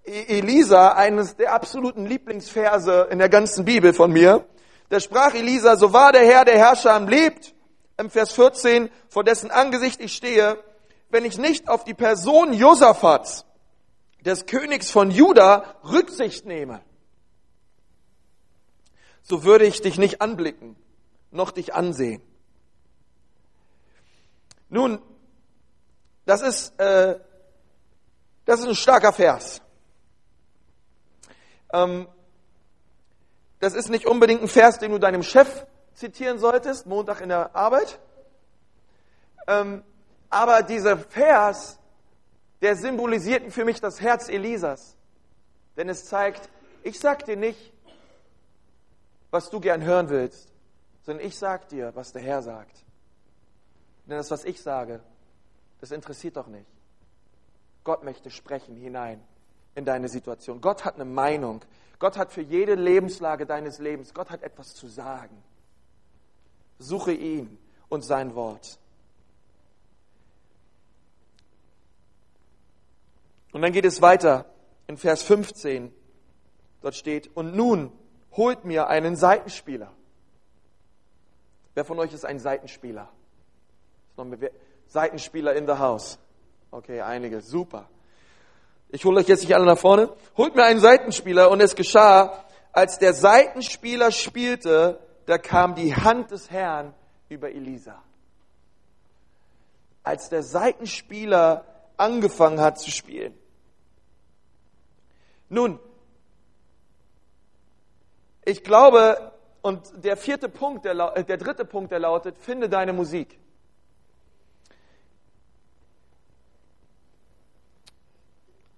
Elisa, 0.05 0.93
eines 0.93 1.35
der 1.35 1.51
absoluten 1.53 2.05
Lieblingsverse 2.05 3.07
in 3.09 3.17
der 3.17 3.29
ganzen 3.29 3.65
Bibel 3.65 3.91
von 3.91 4.13
mir, 4.13 4.45
da 4.89 4.99
sprach 4.99 5.33
Elisa, 5.33 5.75
so 5.75 5.91
wahr 5.91 6.11
der 6.11 6.25
Herr, 6.25 6.45
der 6.45 6.57
Herrscher 6.57 6.93
am 6.93 7.07
lebt, 7.07 7.53
im 7.97 8.09
Vers 8.09 8.33
14, 8.33 8.89
vor 9.09 9.23
dessen 9.23 9.51
Angesicht 9.51 9.99
ich 10.01 10.15
stehe, 10.15 10.63
wenn 11.09 11.25
ich 11.25 11.37
nicht 11.37 11.69
auf 11.69 11.83
die 11.83 11.93
Person 11.93 12.53
Josaphat, 12.53 13.45
des 14.21 14.45
Königs 14.45 14.91
von 14.91 15.09
Juda, 15.09 15.75
Rücksicht 15.83 16.45
nehme, 16.45 16.81
so 19.21 19.43
würde 19.43 19.65
ich 19.65 19.81
dich 19.81 19.97
nicht 19.97 20.21
anblicken 20.21 20.75
noch 21.31 21.51
dich 21.51 21.73
ansehen. 21.73 22.21
Nun, 24.69 25.01
das 26.25 26.41
ist, 26.41 26.77
äh, 26.79 27.19
das 28.45 28.59
ist 28.59 28.67
ein 28.67 28.75
starker 28.75 29.13
Vers. 29.13 29.61
Ähm, 31.71 32.07
das 33.59 33.73
ist 33.73 33.89
nicht 33.89 34.05
unbedingt 34.05 34.41
ein 34.41 34.47
Vers, 34.47 34.79
den 34.79 34.91
du 34.91 34.99
deinem 34.99 35.23
Chef 35.23 35.65
zitieren 35.97 36.39
solltest, 36.39 36.85
Montag 36.85 37.19
in 37.19 37.29
der 37.29 37.53
Arbeit. 37.55 37.99
Ähm, 39.47 39.83
aber 40.29 40.63
dieser 40.63 40.97
Vers, 40.97 41.77
der 42.61 42.75
symbolisiert 42.75 43.51
für 43.51 43.65
mich 43.65 43.81
das 43.81 43.99
Herz 43.99 44.29
Elisas. 44.29 44.95
Denn 45.75 45.89
es 45.89 46.05
zeigt, 46.05 46.49
ich 46.83 46.99
sag 46.99 47.25
dir 47.25 47.35
nicht, 47.35 47.73
was 49.31 49.49
du 49.49 49.59
gern 49.59 49.83
hören 49.83 50.09
willst 50.09 50.47
sondern 51.07 51.25
ich 51.25 51.37
sage 51.37 51.65
dir, 51.71 51.95
was 51.95 52.11
der 52.11 52.21
Herr 52.21 52.41
sagt. 52.41 52.83
Denn 54.07 54.17
das, 54.17 54.29
was 54.29 54.43
ich 54.43 54.61
sage, 54.61 54.99
das 55.79 55.91
interessiert 55.91 56.35
doch 56.35 56.47
nicht. 56.47 56.67
Gott 57.85 58.03
möchte 58.03 58.29
sprechen 58.29 58.75
hinein 58.75 59.23
in 59.73 59.85
deine 59.85 60.09
Situation. 60.09 60.59
Gott 60.59 60.83
hat 60.83 60.95
eine 60.95 61.05
Meinung. 61.05 61.61
Gott 61.97 62.17
hat 62.17 62.33
für 62.33 62.41
jede 62.41 62.75
Lebenslage 62.75 63.45
deines 63.45 63.79
Lebens, 63.79 64.13
Gott 64.13 64.29
hat 64.29 64.43
etwas 64.43 64.75
zu 64.75 64.87
sagen. 64.87 65.41
Suche 66.79 67.13
ihn 67.13 67.57
und 67.89 68.03
sein 68.03 68.35
Wort. 68.35 68.77
Und 73.51 73.61
dann 73.61 73.71
geht 73.71 73.85
es 73.85 74.01
weiter 74.01 74.45
in 74.87 74.97
Vers 74.97 75.23
15. 75.23 75.91
Dort 76.81 76.95
steht, 76.95 77.35
und 77.35 77.55
nun 77.55 77.91
holt 78.33 78.65
mir 78.65 78.87
einen 78.87 79.15
Seitenspieler. 79.15 79.91
Wer 81.73 81.85
von 81.85 81.99
euch 81.99 82.13
ist 82.13 82.25
ein 82.25 82.39
Seitenspieler? 82.39 83.09
Seitenspieler 84.87 85.55
in 85.55 85.67
the 85.67 85.73
house. 85.73 86.17
Okay, 86.71 87.01
einige, 87.01 87.41
super. 87.41 87.89
Ich 88.89 89.03
hole 89.05 89.19
euch 89.19 89.27
jetzt 89.27 89.41
nicht 89.41 89.53
alle 89.53 89.65
nach 89.65 89.77
vorne. 89.77 90.09
Holt 90.37 90.55
mir 90.55 90.63
einen 90.63 90.79
Seitenspieler 90.79 91.49
und 91.51 91.61
es 91.61 91.75
geschah, 91.75 92.45
als 92.71 92.99
der 92.99 93.13
Seitenspieler 93.13 94.11
spielte, 94.11 94.99
da 95.27 95.37
kam 95.37 95.75
die 95.75 95.93
Hand 95.93 96.31
des 96.31 96.49
Herrn 96.49 96.93
über 97.29 97.51
Elisa. 97.51 98.01
Als 100.01 100.29
der 100.29 100.41
Seitenspieler 100.41 101.65
angefangen 101.97 102.61
hat 102.61 102.79
zu 102.79 102.89
spielen. 102.89 103.37
Nun, 105.49 105.79
ich 108.45 108.63
glaube, 108.63 109.33
und 109.61 109.81
der 110.01 110.15
vierte 110.15 110.47
Punkt, 110.47 110.85
der, 110.85 110.95
äh, 111.17 111.25
der 111.25 111.37
dritte 111.37 111.65
Punkt, 111.65 111.91
der 111.91 111.99
lautet, 111.99 112.37
finde 112.37 112.69
deine 112.69 112.93
Musik. 112.93 113.37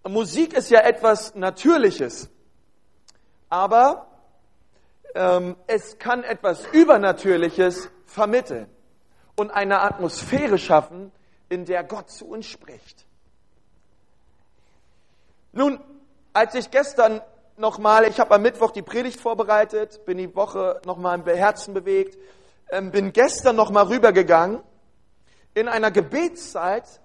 Musik 0.07 0.53
ist 0.53 0.71
ja 0.71 0.79
etwas 0.79 1.35
Natürliches, 1.35 2.27
aber 3.49 4.08
ähm, 5.15 5.55
es 5.67 5.97
kann 5.97 6.23
etwas 6.23 6.65
Übernatürliches 6.71 7.89
vermitteln 8.05 8.67
und 9.35 9.51
eine 9.51 9.81
Atmosphäre 9.81 10.57
schaffen, 10.57 11.11
in 11.49 11.65
der 11.65 11.83
Gott 11.83 12.09
zu 12.09 12.27
uns 12.27 12.45
spricht. 12.45 13.05
Nun, 15.51 15.79
als 16.33 16.53
ich 16.55 16.69
gestern 16.69 17.21
nochmal, 17.57 18.07
ich 18.07 18.19
habe 18.19 18.35
am 18.35 18.41
Mittwoch 18.41 18.71
die 18.71 18.81
Predigt 18.81 19.19
vorbereitet, 19.19 20.05
bin 20.05 20.17
die 20.17 20.35
Woche 20.35 20.81
nochmal 20.85 21.19
im 21.19 21.25
Herzen 21.25 21.73
bewegt, 21.73 22.17
ähm, 22.69 22.91
bin 22.91 23.13
gestern 23.13 23.55
nochmal 23.55 23.85
rübergegangen 23.87 24.61
in 25.55 25.67
einer 25.67 25.91
Gebetszeit 25.91 27.01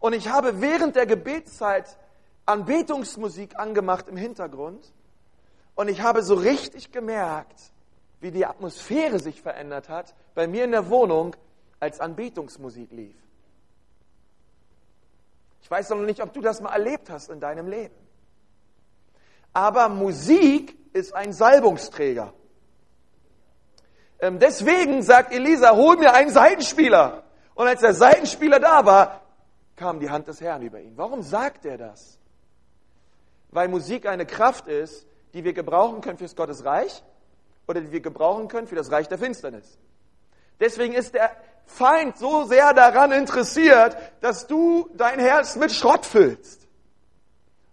und 0.00 0.12
ich 0.12 0.28
habe 0.28 0.60
während 0.60 0.96
der 0.96 1.06
Gebetszeit 1.06 1.96
Anbetungsmusik 2.46 3.58
angemacht 3.58 4.08
im 4.08 4.16
Hintergrund 4.16 4.92
und 5.74 5.88
ich 5.88 6.02
habe 6.02 6.22
so 6.22 6.34
richtig 6.34 6.92
gemerkt, 6.92 7.60
wie 8.20 8.30
die 8.30 8.46
Atmosphäre 8.46 9.18
sich 9.18 9.42
verändert 9.42 9.88
hat 9.88 10.14
bei 10.34 10.46
mir 10.46 10.64
in 10.64 10.70
der 10.70 10.88
Wohnung, 10.88 11.36
als 11.80 12.00
Anbetungsmusik 12.00 12.90
lief. 12.92 13.16
Ich 15.60 15.70
weiß 15.70 15.90
noch 15.90 15.96
nicht, 15.98 16.22
ob 16.22 16.32
du 16.32 16.40
das 16.40 16.60
mal 16.60 16.72
erlebt 16.72 17.10
hast 17.10 17.30
in 17.30 17.40
deinem 17.40 17.68
Leben. 17.68 17.94
Aber 19.52 19.88
Musik 19.88 20.76
ist 20.94 21.14
ein 21.14 21.32
Salbungsträger. 21.32 22.32
Ähm, 24.20 24.38
deswegen 24.38 25.02
sagt 25.02 25.32
Elisa, 25.32 25.74
hol 25.74 25.96
mir 25.96 26.14
einen 26.14 26.30
Seitenspieler. 26.30 27.24
Und 27.54 27.66
als 27.66 27.80
der 27.80 27.94
Seitenspieler 27.94 28.60
da 28.60 28.84
war, 28.86 29.20
kam 29.76 30.00
die 30.00 30.10
Hand 30.10 30.28
des 30.28 30.40
Herrn 30.40 30.62
über 30.62 30.80
ihn. 30.80 30.96
Warum 30.96 31.22
sagt 31.22 31.64
er 31.66 31.78
das? 31.78 32.18
Weil 33.50 33.68
Musik 33.68 34.06
eine 34.06 34.26
Kraft 34.26 34.66
ist, 34.66 35.06
die 35.34 35.44
wir 35.44 35.52
gebrauchen 35.52 36.00
können 36.00 36.16
fürs 36.16 36.36
Gottesreich 36.36 37.02
oder 37.66 37.80
die 37.80 37.92
wir 37.92 38.00
gebrauchen 38.00 38.48
können 38.48 38.66
für 38.66 38.76
das 38.76 38.90
Reich 38.90 39.08
der 39.08 39.18
Finsternis. 39.18 39.78
Deswegen 40.60 40.94
ist 40.94 41.14
der 41.14 41.36
Feind 41.66 42.16
so 42.16 42.44
sehr 42.44 42.72
daran 42.72 43.10
interessiert, 43.10 43.96
dass 44.20 44.46
du 44.46 44.88
dein 44.94 45.18
Herz 45.18 45.56
mit 45.56 45.72
Schrott 45.72 46.06
füllst 46.06 46.68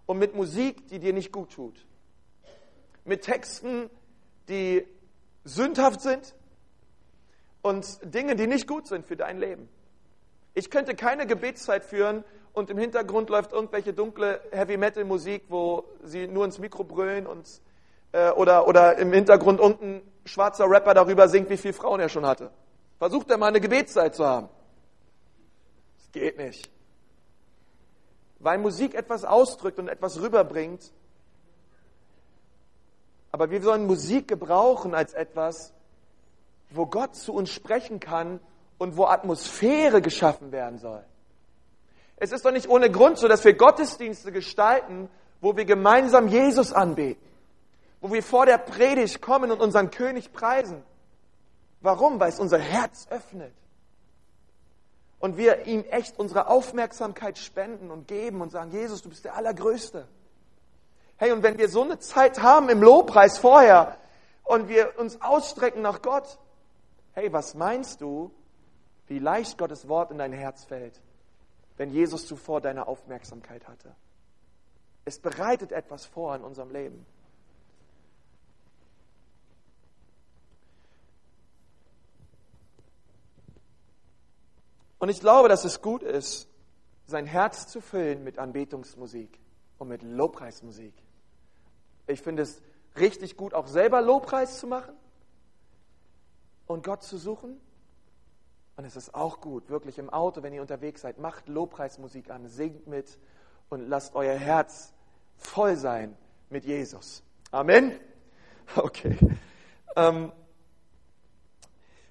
und 0.07 0.17
mit 0.17 0.35
Musik, 0.35 0.87
die 0.87 0.99
dir 0.99 1.13
nicht 1.13 1.31
gut 1.31 1.51
tut. 1.51 1.85
Mit 3.05 3.21
Texten, 3.23 3.89
die 4.49 4.85
sündhaft 5.43 6.01
sind 6.01 6.33
und 7.61 7.85
Dinge, 8.03 8.35
die 8.35 8.47
nicht 8.47 8.67
gut 8.67 8.87
sind 8.87 9.05
für 9.05 9.15
dein 9.15 9.39
Leben. 9.39 9.69
Ich 10.53 10.71
könnte 10.71 10.95
keine 10.95 11.27
Gebetszeit 11.27 11.83
führen 11.83 12.23
und 12.53 12.69
im 12.69 12.77
Hintergrund 12.77 13.29
läuft 13.29 13.53
irgendwelche 13.53 13.93
dunkle 13.93 14.41
Heavy-Metal-Musik, 14.51 15.45
wo 15.49 15.85
sie 16.03 16.27
nur 16.27 16.45
ins 16.45 16.59
Mikro 16.59 16.83
brüllen 16.83 17.27
und 17.27 17.47
äh, 18.11 18.31
oder, 18.31 18.67
oder 18.67 18.97
im 18.97 19.13
Hintergrund 19.13 19.59
irgendein 19.59 20.01
schwarzer 20.25 20.69
Rapper 20.69 20.93
darüber 20.93 21.27
singt, 21.27 21.49
wie 21.49 21.57
viele 21.57 21.73
Frauen 21.73 21.99
er 21.99 22.09
schon 22.09 22.25
hatte. 22.25 22.51
Versucht 22.99 23.29
er 23.29 23.37
mal 23.37 23.47
eine 23.47 23.61
Gebetszeit 23.61 24.15
zu 24.15 24.25
haben. 24.25 24.49
Das 25.97 26.11
geht 26.11 26.37
nicht 26.37 26.69
weil 28.43 28.57
Musik 28.57 28.95
etwas 28.95 29.23
ausdrückt 29.23 29.79
und 29.79 29.87
etwas 29.87 30.19
rüberbringt. 30.19 30.91
Aber 33.31 33.49
wir 33.49 33.61
sollen 33.61 33.85
Musik 33.85 34.27
gebrauchen 34.27 34.93
als 34.93 35.13
etwas, 35.13 35.73
wo 36.69 36.85
Gott 36.85 37.15
zu 37.15 37.33
uns 37.33 37.49
sprechen 37.49 37.99
kann 37.99 38.39
und 38.77 38.97
wo 38.97 39.05
Atmosphäre 39.05 40.01
geschaffen 40.01 40.51
werden 40.51 40.79
soll. 40.79 41.03
Es 42.21 42.31
ist 42.31 42.45
doch 42.45 42.51
nicht 42.51 42.69
ohne 42.69 42.91
Grund 42.91 43.17
so, 43.17 43.27
dass 43.27 43.43
wir 43.43 43.53
Gottesdienste 43.55 44.31
gestalten, 44.31 45.09
wo 45.41 45.57
wir 45.57 45.65
gemeinsam 45.65 46.27
Jesus 46.27 46.71
anbeten, 46.71 47.27
wo 47.99 48.13
wir 48.13 48.21
vor 48.21 48.45
der 48.45 48.59
Predigt 48.59 49.23
kommen 49.23 49.49
und 49.49 49.59
unseren 49.59 49.89
König 49.89 50.31
preisen. 50.31 50.83
Warum? 51.79 52.19
Weil 52.19 52.29
es 52.29 52.39
unser 52.39 52.59
Herz 52.59 53.07
öffnet 53.09 53.51
und 55.17 55.37
wir 55.37 55.65
ihm 55.65 55.83
echt 55.89 56.19
unsere 56.19 56.45
Aufmerksamkeit 56.45 57.39
spenden 57.39 57.89
und 57.89 58.07
geben 58.07 58.41
und 58.41 58.51
sagen, 58.51 58.69
Jesus, 58.69 59.01
du 59.01 59.09
bist 59.09 59.25
der 59.25 59.35
Allergrößte. 59.35 60.07
Hey, 61.17 61.31
und 61.31 61.41
wenn 61.41 61.57
wir 61.57 61.69
so 61.69 61.81
eine 61.81 61.97
Zeit 61.97 62.43
haben 62.43 62.69
im 62.69 62.83
Lobpreis 62.83 63.39
vorher 63.39 63.97
und 64.43 64.69
wir 64.69 64.99
uns 64.99 65.19
ausstrecken 65.23 65.81
nach 65.81 66.03
Gott, 66.03 66.37
hey, 67.13 67.33
was 67.33 67.55
meinst 67.55 67.99
du, 67.99 68.29
wie 69.07 69.17
leicht 69.17 69.57
Gottes 69.57 69.87
Wort 69.87 70.11
in 70.11 70.19
dein 70.19 70.33
Herz 70.33 70.65
fällt, 70.65 71.01
wenn 71.81 71.89
Jesus 71.89 72.27
zuvor 72.27 72.61
deine 72.61 72.85
Aufmerksamkeit 72.85 73.67
hatte? 73.67 73.95
Es 75.03 75.17
bereitet 75.17 75.71
etwas 75.71 76.05
vor 76.05 76.35
in 76.35 76.43
unserem 76.43 76.69
Leben. 76.69 77.07
Und 84.99 85.09
ich 85.09 85.19
glaube, 85.21 85.49
dass 85.49 85.65
es 85.65 85.81
gut 85.81 86.03
ist, 86.03 86.47
sein 87.07 87.25
Herz 87.25 87.67
zu 87.67 87.81
füllen 87.81 88.23
mit 88.23 88.37
Anbetungsmusik 88.37 89.39
und 89.79 89.87
mit 89.87 90.03
Lobpreismusik. 90.03 90.93
Ich 92.05 92.21
finde 92.21 92.43
es 92.43 92.61
richtig 92.95 93.37
gut, 93.37 93.55
auch 93.55 93.65
selber 93.65 94.03
Lobpreis 94.03 94.59
zu 94.59 94.67
machen 94.67 94.95
und 96.67 96.83
Gott 96.83 97.01
zu 97.01 97.17
suchen. 97.17 97.59
Und 98.81 98.87
es 98.87 98.95
ist 98.95 99.13
auch 99.13 99.41
gut, 99.41 99.69
wirklich 99.69 99.99
im 99.99 100.09
Auto, 100.09 100.41
wenn 100.41 100.53
ihr 100.53 100.61
unterwegs 100.61 101.01
seid, 101.01 101.19
macht 101.19 101.47
Lobpreismusik 101.47 102.31
an, 102.31 102.47
singt 102.47 102.87
mit 102.87 103.19
und 103.69 103.87
lasst 103.87 104.15
euer 104.15 104.33
Herz 104.33 104.91
voll 105.37 105.75
sein 105.75 106.17
mit 106.49 106.65
Jesus. 106.65 107.21
Amen. 107.51 107.91
Okay. 108.75 109.17
Ähm, 109.95 110.31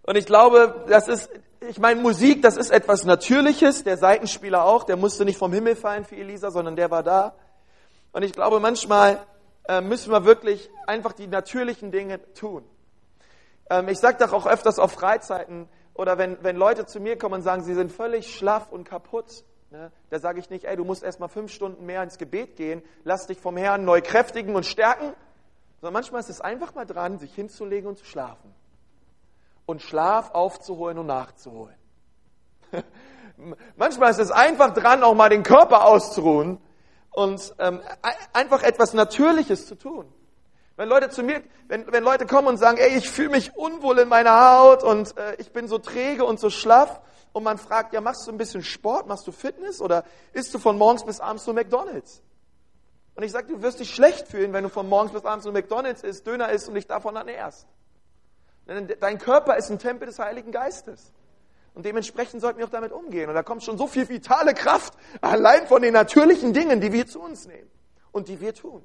und 0.02 0.16
ich 0.16 0.26
glaube, 0.26 0.84
das 0.88 1.08
ist 1.08 1.28
ich 1.68 1.80
meine, 1.80 2.00
Musik, 2.00 2.40
das 2.42 2.56
ist 2.56 2.70
etwas 2.70 3.04
Natürliches. 3.04 3.82
Der 3.82 3.96
Seitenspieler 3.96 4.64
auch, 4.64 4.84
der 4.84 4.96
musste 4.96 5.24
nicht 5.24 5.38
vom 5.38 5.52
Himmel 5.52 5.74
fallen 5.74 6.04
für 6.04 6.14
Elisa, 6.14 6.52
sondern 6.52 6.76
der 6.76 6.92
war 6.92 7.02
da. 7.02 7.34
Und 8.12 8.22
ich 8.22 8.32
glaube, 8.32 8.60
manchmal 8.60 9.26
äh, 9.66 9.80
müssen 9.80 10.12
wir 10.12 10.24
wirklich 10.24 10.70
einfach 10.86 11.14
die 11.14 11.26
natürlichen 11.26 11.90
Dinge 11.90 12.20
tun. 12.34 12.62
Ähm, 13.70 13.88
ich 13.88 13.98
sage 13.98 14.18
doch 14.24 14.32
auch 14.32 14.46
öfters 14.46 14.78
auf 14.78 14.92
Freizeiten 14.92 15.68
oder 15.94 16.18
wenn, 16.18 16.42
wenn 16.42 16.56
Leute 16.56 16.86
zu 16.86 17.00
mir 17.00 17.18
kommen 17.18 17.36
und 17.36 17.42
sagen, 17.42 17.62
sie 17.62 17.74
sind 17.74 17.92
völlig 17.92 18.34
schlaff 18.34 18.70
und 18.70 18.84
kaputt, 18.84 19.44
ne, 19.70 19.92
da 20.10 20.18
sage 20.18 20.40
ich 20.40 20.50
nicht, 20.50 20.64
ey, 20.64 20.76
du 20.76 20.84
musst 20.84 21.02
erst 21.02 21.20
mal 21.20 21.28
fünf 21.28 21.52
Stunden 21.52 21.86
mehr 21.86 22.02
ins 22.02 22.18
Gebet 22.18 22.56
gehen, 22.56 22.82
lass 23.04 23.26
dich 23.26 23.40
vom 23.40 23.56
Herrn 23.56 23.84
neu 23.84 24.00
kräftigen 24.00 24.54
und 24.54 24.66
stärken, 24.66 25.12
sondern 25.80 25.94
manchmal 25.94 26.20
ist 26.20 26.30
es 26.30 26.40
einfach 26.40 26.74
mal 26.74 26.86
dran, 26.86 27.18
sich 27.18 27.34
hinzulegen 27.34 27.88
und 27.88 27.98
zu 27.98 28.04
schlafen 28.04 28.54
und 29.66 29.82
Schlaf 29.82 30.32
aufzuholen 30.32 30.98
und 30.98 31.06
nachzuholen. 31.06 31.76
Manchmal 33.76 34.10
ist 34.10 34.18
es 34.18 34.30
einfach 34.30 34.74
dran, 34.74 35.02
auch 35.02 35.14
mal 35.14 35.28
den 35.28 35.42
Körper 35.42 35.86
auszuruhen 35.86 36.60
und 37.10 37.54
ähm, 37.58 37.80
einfach 38.32 38.62
etwas 38.62 38.92
Natürliches 38.92 39.66
zu 39.66 39.76
tun. 39.76 40.12
Wenn 40.80 40.88
Leute 40.88 41.10
zu 41.10 41.22
mir, 41.22 41.42
wenn, 41.68 41.92
wenn 41.92 42.02
Leute 42.02 42.24
kommen 42.24 42.48
und 42.48 42.56
sagen, 42.56 42.78
ey, 42.78 42.96
ich 42.96 43.10
fühle 43.10 43.28
mich 43.28 43.54
unwohl 43.54 43.98
in 43.98 44.08
meiner 44.08 44.56
Haut 44.56 44.82
und 44.82 45.14
äh, 45.18 45.34
ich 45.36 45.52
bin 45.52 45.68
so 45.68 45.76
träge 45.76 46.24
und 46.24 46.40
so 46.40 46.48
schlaff 46.48 47.02
und 47.34 47.42
man 47.42 47.58
fragt, 47.58 47.92
ja, 47.92 48.00
machst 48.00 48.26
du 48.26 48.32
ein 48.32 48.38
bisschen 48.38 48.64
Sport, 48.64 49.06
machst 49.06 49.26
du 49.26 49.32
Fitness 49.32 49.82
oder 49.82 50.04
isst 50.32 50.54
du 50.54 50.58
von 50.58 50.78
morgens 50.78 51.04
bis 51.04 51.20
abends 51.20 51.44
nur 51.44 51.54
McDonalds? 51.54 52.22
Und 53.14 53.22
ich 53.22 53.30
sage, 53.30 53.48
du 53.48 53.60
wirst 53.60 53.78
dich 53.80 53.90
schlecht 53.90 54.26
fühlen, 54.26 54.54
wenn 54.54 54.62
du 54.62 54.70
von 54.70 54.88
morgens 54.88 55.12
bis 55.12 55.26
abends 55.26 55.44
nur 55.44 55.52
McDonalds 55.52 56.02
isst, 56.02 56.26
Döner 56.26 56.48
isst 56.48 56.66
und 56.66 56.76
dich 56.76 56.86
davon 56.86 57.14
ernährst. 57.14 57.66
Dein 58.64 59.18
Körper 59.18 59.58
ist 59.58 59.68
ein 59.68 59.78
Tempel 59.78 60.06
des 60.06 60.18
Heiligen 60.18 60.50
Geistes. 60.50 61.12
Und 61.74 61.84
dementsprechend 61.84 62.40
sollten 62.40 62.58
wir 62.58 62.64
auch 62.64 62.70
damit 62.70 62.92
umgehen. 62.92 63.28
Und 63.28 63.34
da 63.34 63.42
kommt 63.42 63.64
schon 63.64 63.76
so 63.76 63.86
viel 63.86 64.08
vitale 64.08 64.54
Kraft 64.54 64.94
allein 65.20 65.66
von 65.66 65.82
den 65.82 65.92
natürlichen 65.92 66.54
Dingen, 66.54 66.80
die 66.80 66.90
wir 66.90 67.06
zu 67.06 67.20
uns 67.20 67.46
nehmen 67.46 67.70
und 68.12 68.28
die 68.28 68.40
wir 68.40 68.54
tun. 68.54 68.80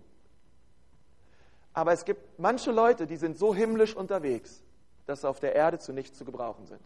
Aber 1.76 1.92
es 1.92 2.06
gibt 2.06 2.40
manche 2.40 2.72
Leute, 2.72 3.06
die 3.06 3.18
sind 3.18 3.38
so 3.38 3.54
himmlisch 3.54 3.96
unterwegs, 3.96 4.64
dass 5.06 5.22
sie 5.22 5.30
auf 5.30 5.42
der 5.42 5.56
Erde 5.56 5.78
zu 5.78 5.92
nichts 5.92 6.18
zu 6.18 6.24
gebrauchen 6.24 6.66
sind. 6.66 6.80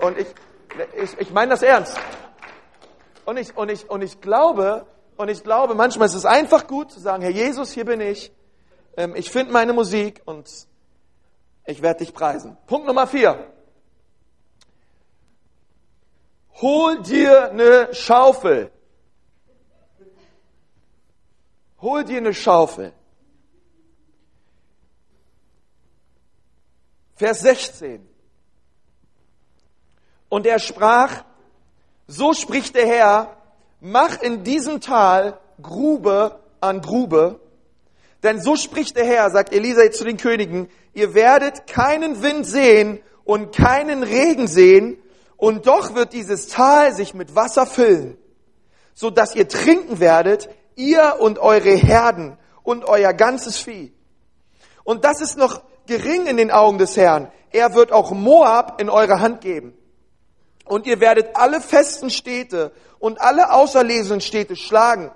Und 0.00 0.18
ich, 0.18 0.26
ich, 0.96 1.18
ich 1.18 1.30
meine 1.30 1.50
das 1.50 1.62
ernst. 1.62 2.00
Und 3.26 3.36
ich, 3.36 3.54
und 3.58 3.70
ich, 3.70 3.90
und 3.90 4.00
ich 4.00 4.22
glaube, 4.22 4.86
und 5.18 5.28
ich 5.28 5.44
glaube, 5.44 5.74
manchmal 5.74 6.06
ist 6.06 6.14
es 6.14 6.24
einfach 6.24 6.66
gut 6.66 6.90
zu 6.90 6.98
sagen, 6.98 7.22
Herr 7.22 7.30
Jesus, 7.30 7.72
hier 7.72 7.84
bin 7.84 8.00
ich. 8.00 8.32
Ähm, 8.96 9.14
ich 9.14 9.30
finde 9.30 9.52
meine 9.52 9.74
Musik 9.74 10.22
und 10.24 10.48
ich 11.66 11.82
werde 11.82 11.98
dich 11.98 12.14
preisen. 12.14 12.56
Punkt 12.66 12.86
Nummer 12.86 13.06
vier. 13.06 13.52
Hol 16.62 17.02
dir 17.02 17.50
eine 17.50 17.92
Schaufel. 17.92 18.72
Hol 21.82 22.04
dir 22.04 22.16
eine 22.16 22.32
Schaufel. 22.32 22.94
Vers 27.20 27.40
16. 27.40 28.00
Und 30.30 30.46
er 30.46 30.58
sprach, 30.58 31.22
so 32.06 32.32
spricht 32.32 32.74
der 32.74 32.86
Herr, 32.86 33.36
mach 33.78 34.22
in 34.22 34.42
diesem 34.42 34.80
Tal 34.80 35.38
Grube 35.60 36.40
an 36.62 36.80
Grube, 36.80 37.38
denn 38.22 38.40
so 38.40 38.56
spricht 38.56 38.96
der 38.96 39.04
Herr, 39.04 39.30
sagt 39.30 39.52
Elisa 39.52 39.82
jetzt 39.82 39.98
zu 39.98 40.04
den 40.04 40.16
Königen, 40.16 40.70
ihr 40.94 41.12
werdet 41.12 41.66
keinen 41.66 42.22
Wind 42.22 42.46
sehen 42.46 43.02
und 43.24 43.54
keinen 43.54 44.02
Regen 44.02 44.46
sehen, 44.46 44.96
und 45.36 45.66
doch 45.66 45.94
wird 45.94 46.14
dieses 46.14 46.48
Tal 46.48 46.94
sich 46.94 47.12
mit 47.12 47.34
Wasser 47.34 47.66
füllen, 47.66 48.16
so 48.94 49.10
dass 49.10 49.34
ihr 49.34 49.46
trinken 49.46 50.00
werdet, 50.00 50.48
ihr 50.74 51.16
und 51.18 51.38
eure 51.38 51.76
Herden 51.76 52.38
und 52.62 52.86
euer 52.86 53.12
ganzes 53.12 53.58
Vieh. 53.58 53.92
Und 54.84 55.04
das 55.04 55.20
ist 55.20 55.36
noch 55.36 55.62
gering 55.90 56.28
in 56.28 56.36
den 56.36 56.52
Augen 56.52 56.78
des 56.78 56.96
Herrn. 56.96 57.32
Er 57.50 57.74
wird 57.74 57.90
auch 57.90 58.12
Moab 58.12 58.80
in 58.80 58.88
eure 58.88 59.18
Hand 59.18 59.40
geben. 59.40 59.76
Und 60.64 60.86
ihr 60.86 61.00
werdet 61.00 61.34
alle 61.34 61.60
festen 61.60 62.10
Städte 62.10 62.70
und 63.00 63.20
alle 63.20 63.52
auserlesenen 63.52 64.20
Städte 64.20 64.54
schlagen. 64.54 65.10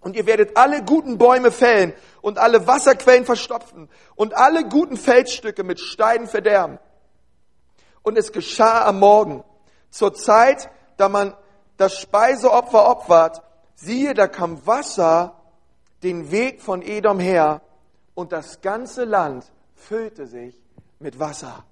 Und 0.00 0.16
ihr 0.16 0.26
werdet 0.26 0.56
alle 0.56 0.82
guten 0.82 1.18
Bäume 1.18 1.52
fällen 1.52 1.92
und 2.20 2.38
alle 2.38 2.66
Wasserquellen 2.66 3.24
verstopfen 3.24 3.88
und 4.16 4.36
alle 4.36 4.64
guten 4.68 4.96
Feldstücke 4.96 5.62
mit 5.62 5.78
Steinen 5.78 6.26
verderben. 6.26 6.80
Und 8.02 8.18
es 8.18 8.32
geschah 8.32 8.84
am 8.84 8.98
Morgen, 8.98 9.44
zur 9.88 10.14
Zeit, 10.14 10.68
da 10.96 11.08
man 11.08 11.36
das 11.76 12.00
Speiseopfer 12.00 12.90
opfert, 12.90 13.40
siehe, 13.76 14.14
da 14.14 14.26
kam 14.26 14.66
Wasser 14.66 15.40
den 16.02 16.32
Weg 16.32 16.60
von 16.60 16.82
Edom 16.82 17.20
her 17.20 17.60
und 18.14 18.32
das 18.32 18.62
ganze 18.62 19.04
Land 19.04 19.52
füllte 19.82 20.26
sich 20.26 20.54
mit 20.98 21.18
Wasser. 21.18 21.64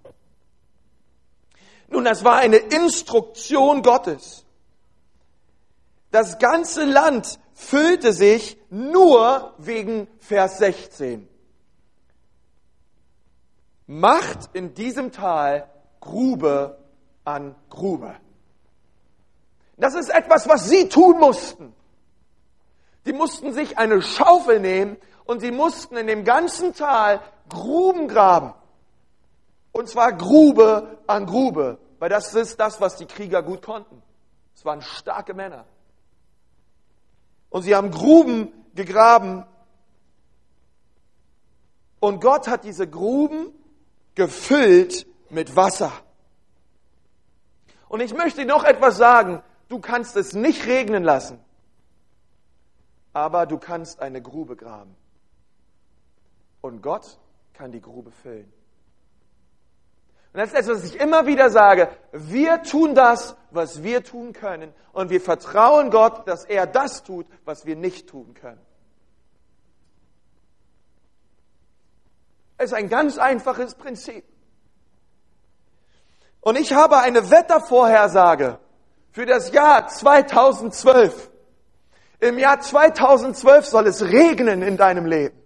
Nun, 1.89 2.05
das 2.05 2.25
war 2.25 2.37
eine 2.37 2.57
Instruktion 2.57 3.83
Gottes. 3.83 4.45
Das 6.11 6.39
ganze 6.39 6.85
Land 6.85 7.39
füllte 7.55 8.13
sich 8.13 8.57
nur 8.71 9.55
wegen 9.59 10.09
Vers 10.19 10.59
16. 10.59 11.29
Macht 13.87 14.51
in 14.53 14.75
diesem 14.75 15.13
Tal 15.13 15.69
Grube 16.01 16.79
an 17.25 17.55
Grube. 17.69 18.17
Das 19.77 19.95
ist 19.95 20.11
etwas, 20.11 20.49
was 20.49 20.69
sie 20.69 20.89
tun 20.89 21.19
mussten. 21.19 21.75
Die 23.07 23.13
mussten 23.13 23.53
sich 23.53 23.79
eine 23.79 24.03
Schaufel 24.03 24.61
nehmen 24.61 24.97
und 25.25 25.41
sie 25.41 25.51
mussten 25.51 25.97
in 25.97 26.07
dem 26.07 26.25
ganzen 26.25 26.75
Tal 26.75 27.21
Gruben 27.49 28.09
graben. 28.09 28.55
Und 29.73 29.89
zwar 29.89 30.12
Grube 30.12 30.99
an 31.07 31.27
Grube, 31.27 31.79
weil 31.99 32.09
das 32.09 32.35
ist 32.35 32.59
das, 32.59 32.81
was 32.81 32.97
die 32.97 33.07
Krieger 33.07 33.43
gut 33.43 33.62
konnten. 33.62 34.03
Es 34.55 34.64
waren 34.64 34.83
starke 34.83 35.35
Männer. 35.35 35.64
Und 37.51 37.62
sie 37.62 37.75
haben 37.75 37.91
Gruben 37.91 38.53
gegraben. 38.75 39.45
Und 41.99 42.21
Gott 42.21 42.49
hat 42.49 42.64
diese 42.64 42.89
Gruben 42.89 43.53
gefüllt 44.14 45.07
mit 45.29 45.57
Wasser. 45.57 45.93
Und 47.89 48.01
ich 48.01 48.14
möchte 48.14 48.45
noch 48.45 48.64
etwas 48.64 48.97
sagen. 48.97 49.43
Du 49.68 49.79
kannst 49.79 50.16
es 50.16 50.33
nicht 50.33 50.66
regnen 50.66 51.05
lassen, 51.05 51.39
aber 53.12 53.47
du 53.47 53.57
kannst 53.57 54.01
eine 54.01 54.21
Grube 54.21 54.57
graben. 54.57 54.97
Und 56.61 56.83
Gott 56.83 57.19
kann 57.55 57.73
die 57.73 57.81
Grube 57.81 58.11
füllen. 58.11 58.53
Und 60.33 60.39
das 60.39 60.51
ist 60.51 60.59
etwas, 60.59 60.83
was 60.83 60.85
ich 60.85 61.01
immer 61.01 61.27
wieder 61.27 61.51
sage. 61.51 61.89
Wir 62.13 62.63
tun 62.63 62.95
das, 62.95 63.37
was 63.51 63.83
wir 63.83 64.05
tun 64.05 64.33
können. 64.33 64.73
Und 64.93 65.11
wir 65.11 65.21
vertrauen 65.21 65.91
Gott, 65.91 66.29
dass 66.29 66.45
er 66.45 66.67
das 66.67 67.03
tut, 67.03 67.27
was 67.45 67.67
wir 67.67 67.75
nicht 67.75 68.09
tun 68.09 68.35
können. 68.35 68.61
Es 72.59 72.67
ist 72.67 72.75
ein 72.75 72.89
ganz 72.89 73.19
einfaches 73.19 73.75
Prinzip. 73.75 74.25
Und 76.43 76.59
ich 76.59 76.73
habe 76.75 76.99
eine 76.99 77.31
Wettervorhersage 77.31 78.59
für 79.11 79.27
das 79.27 79.51
Jahr 79.53 79.89
2012. 79.89 81.31
Im 82.21 82.39
Jahr 82.39 82.61
2012 82.61 83.67
soll 83.67 83.87
es 83.87 84.03
regnen 84.03 84.63
in 84.63 84.77
deinem 84.77 85.07
Leben. 85.07 85.39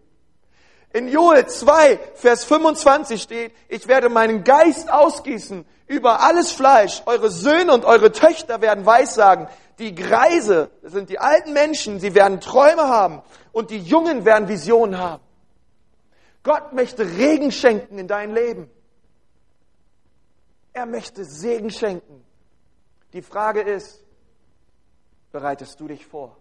In 0.95 1.09
Joel 1.09 1.45
2, 1.45 1.99
Vers 2.15 2.45
25 2.45 3.21
steht, 3.21 3.53
ich 3.69 3.89
werde 3.89 4.09
meinen 4.09 4.45
Geist 4.45 4.93
ausgießen 4.93 5.67
über 5.89 6.21
alles 6.21 6.53
Fleisch. 6.53 7.03
Eure 7.07 7.31
Söhne 7.31 7.75
und 7.75 7.85
eure 7.85 8.13
Töchter 8.13 8.61
werden 8.61 8.87
Weissagen. 8.87 9.49
Die 9.81 9.93
Greise, 9.93 10.71
das 10.83 10.93
sind 10.93 11.11
die 11.11 11.19
alten 11.19 11.53
Menschen, 11.53 11.99
sie 11.99 12.15
werden 12.15 12.41
Träume 12.41 12.87
haben. 12.87 13.23
Und 13.51 13.71
die 13.71 13.81
Jungen 13.81 14.25
werden 14.25 14.47
Visionen 14.47 14.97
haben. 14.97 15.21
Gott 16.45 16.73
möchte 16.73 17.05
Regen 17.05 17.51
schenken 17.51 17.99
in 17.99 18.07
dein 18.07 18.33
Leben. 18.33 18.71
Er 20.75 20.87
möchte 20.87 21.25
Segen 21.25 21.71
schenken. 21.71 22.25
Die 23.15 23.23
Frage 23.23 23.63
ist, 23.63 24.05
bereitest 25.33 25.81
du 25.81 25.89
dich 25.89 26.07
vor? 26.07 26.37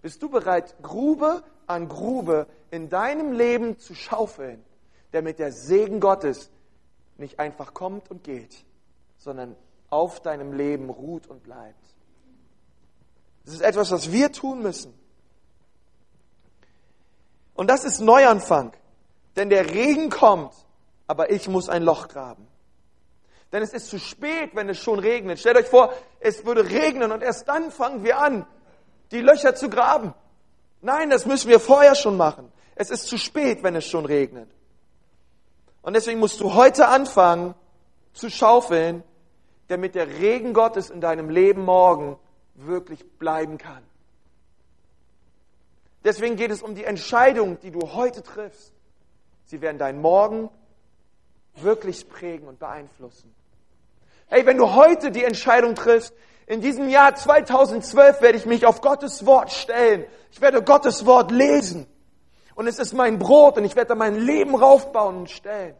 Bist 0.00 0.22
du 0.22 0.30
bereit, 0.30 0.74
Grube 0.80 1.42
an 1.66 1.88
Grube 1.88 2.46
in 2.70 2.88
deinem 2.88 3.32
Leben 3.32 3.78
zu 3.78 3.94
schaufeln, 3.94 4.64
damit 5.12 5.38
der 5.38 5.52
Segen 5.52 6.00
Gottes 6.00 6.50
nicht 7.16 7.38
einfach 7.38 7.74
kommt 7.74 8.10
und 8.10 8.24
geht, 8.24 8.64
sondern 9.18 9.56
auf 9.90 10.20
deinem 10.20 10.52
Leben 10.52 10.90
ruht 10.90 11.26
und 11.26 11.42
bleibt? 11.42 11.84
Das 13.44 13.54
ist 13.54 13.62
etwas, 13.62 13.90
was 13.90 14.10
wir 14.10 14.32
tun 14.32 14.62
müssen. 14.62 14.94
Und 17.54 17.68
das 17.68 17.84
ist 17.84 18.00
Neuanfang. 18.00 18.72
Denn 19.36 19.50
der 19.50 19.70
Regen 19.70 20.10
kommt, 20.10 20.52
aber 21.06 21.30
ich 21.30 21.48
muss 21.48 21.68
ein 21.68 21.82
Loch 21.82 22.08
graben. 22.08 22.46
Denn 23.52 23.62
es 23.62 23.72
ist 23.72 23.88
zu 23.88 23.98
spät, 23.98 24.50
wenn 24.54 24.68
es 24.68 24.78
schon 24.78 24.98
regnet. 24.98 25.38
Stellt 25.38 25.56
euch 25.56 25.68
vor, 25.68 25.92
es 26.20 26.44
würde 26.44 26.68
regnen 26.68 27.12
und 27.12 27.22
erst 27.22 27.48
dann 27.48 27.70
fangen 27.70 28.02
wir 28.02 28.18
an, 28.18 28.46
die 29.12 29.20
Löcher 29.20 29.54
zu 29.54 29.70
graben. 29.70 30.14
Nein, 30.84 31.08
das 31.08 31.24
müssen 31.24 31.48
wir 31.48 31.60
vorher 31.60 31.94
schon 31.94 32.18
machen. 32.18 32.52
Es 32.74 32.90
ist 32.90 33.06
zu 33.06 33.16
spät, 33.16 33.62
wenn 33.62 33.74
es 33.74 33.86
schon 33.86 34.04
regnet. 34.04 34.50
Und 35.80 35.94
deswegen 35.94 36.20
musst 36.20 36.40
du 36.40 36.52
heute 36.52 36.88
anfangen 36.88 37.54
zu 38.12 38.28
schaufeln, 38.28 39.02
damit 39.68 39.94
der 39.94 40.06
Regen 40.06 40.52
Gottes 40.52 40.90
in 40.90 41.00
deinem 41.00 41.30
Leben 41.30 41.64
morgen 41.64 42.18
wirklich 42.54 43.02
bleiben 43.18 43.56
kann. 43.56 43.82
Deswegen 46.04 46.36
geht 46.36 46.50
es 46.50 46.62
um 46.62 46.74
die 46.74 46.84
Entscheidung, 46.84 47.58
die 47.60 47.70
du 47.70 47.94
heute 47.94 48.22
triffst. 48.22 48.74
Sie 49.46 49.62
werden 49.62 49.78
dein 49.78 50.02
Morgen 50.02 50.50
wirklich 51.54 52.10
prägen 52.10 52.46
und 52.46 52.58
beeinflussen. 52.58 53.34
Hey, 54.26 54.44
wenn 54.44 54.58
du 54.58 54.74
heute 54.74 55.10
die 55.10 55.24
Entscheidung 55.24 55.76
triffst, 55.76 56.12
in 56.46 56.60
diesem 56.60 56.88
Jahr 56.88 57.14
2012 57.14 58.20
werde 58.20 58.38
ich 58.38 58.46
mich 58.46 58.66
auf 58.66 58.80
Gottes 58.80 59.24
Wort 59.24 59.50
stellen. 59.50 60.04
Ich 60.30 60.40
werde 60.40 60.62
Gottes 60.62 61.06
Wort 61.06 61.30
lesen. 61.30 61.86
Und 62.54 62.66
es 62.66 62.78
ist 62.78 62.92
mein 62.92 63.18
Brot 63.18 63.56
und 63.56 63.64
ich 63.64 63.76
werde 63.76 63.88
da 63.88 63.94
mein 63.94 64.16
Leben 64.16 64.54
raufbauen 64.54 65.16
und 65.16 65.30
stellen. 65.30 65.74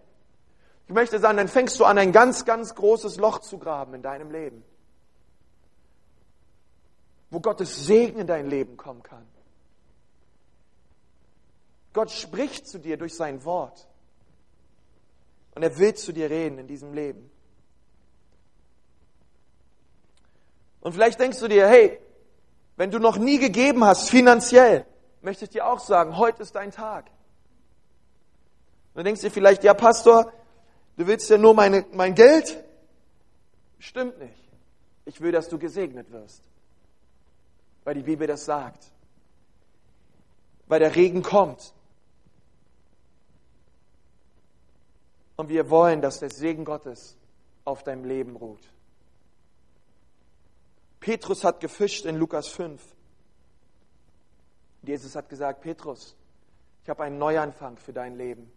Ich 0.86 0.94
möchte 0.94 1.18
sagen, 1.18 1.36
dann 1.36 1.48
fängst 1.48 1.78
du 1.78 1.84
an, 1.84 1.98
ein 1.98 2.12
ganz, 2.12 2.44
ganz 2.44 2.74
großes 2.74 3.16
Loch 3.16 3.40
zu 3.40 3.58
graben 3.58 3.94
in 3.94 4.02
deinem 4.02 4.30
Leben. 4.30 4.64
Wo 7.30 7.40
Gottes 7.40 7.86
Segen 7.86 8.18
in 8.18 8.26
dein 8.26 8.48
Leben 8.48 8.76
kommen 8.76 9.02
kann. 9.02 9.26
Gott 11.92 12.10
spricht 12.10 12.66
zu 12.66 12.78
dir 12.78 12.96
durch 12.96 13.14
sein 13.14 13.44
Wort. 13.44 13.86
Und 15.54 15.62
er 15.62 15.78
will 15.78 15.94
zu 15.94 16.12
dir 16.12 16.28
reden 16.28 16.58
in 16.58 16.66
diesem 16.66 16.92
Leben. 16.92 17.30
Und 20.84 20.92
vielleicht 20.92 21.18
denkst 21.18 21.40
du 21.40 21.48
dir, 21.48 21.66
hey, 21.66 21.98
wenn 22.76 22.90
du 22.90 22.98
noch 22.98 23.16
nie 23.16 23.38
gegeben 23.38 23.84
hast, 23.84 24.10
finanziell, 24.10 24.84
möchte 25.22 25.46
ich 25.46 25.50
dir 25.50 25.66
auch 25.66 25.80
sagen, 25.80 26.18
heute 26.18 26.42
ist 26.42 26.54
dein 26.54 26.70
Tag. 26.70 27.06
Und 28.92 28.98
du 29.00 29.04
denkst 29.04 29.22
dir 29.22 29.30
vielleicht, 29.30 29.64
ja 29.64 29.72
Pastor, 29.72 30.30
du 30.98 31.06
willst 31.06 31.30
ja 31.30 31.38
nur 31.38 31.54
meine, 31.54 31.86
mein 31.92 32.14
Geld? 32.14 32.62
Stimmt 33.78 34.18
nicht. 34.18 34.38
Ich 35.06 35.22
will, 35.22 35.32
dass 35.32 35.48
du 35.48 35.58
gesegnet 35.58 36.12
wirst. 36.12 36.42
weil 37.84 37.94
die 37.94 38.02
Bibel 38.02 38.26
das 38.26 38.44
sagt. 38.44 38.90
Weil 40.66 40.80
der 40.80 40.94
Regen 40.94 41.22
kommt. 41.22 41.72
Und 45.36 45.48
wir 45.48 45.70
wollen, 45.70 46.02
dass 46.02 46.20
der 46.20 46.30
Segen 46.30 46.66
Gottes 46.66 47.16
auf 47.64 47.82
deinem 47.82 48.04
Leben 48.04 48.36
ruht. 48.36 48.62
Petrus 51.04 51.44
hat 51.44 51.60
gefischt 51.60 52.06
in 52.06 52.16
Lukas 52.16 52.48
5. 52.48 52.82
Jesus 54.84 55.14
hat 55.14 55.28
gesagt, 55.28 55.60
Petrus, 55.60 56.16
ich 56.82 56.88
habe 56.88 57.04
einen 57.04 57.18
Neuanfang 57.18 57.76
für 57.76 57.92
dein 57.92 58.16
Leben. 58.16 58.50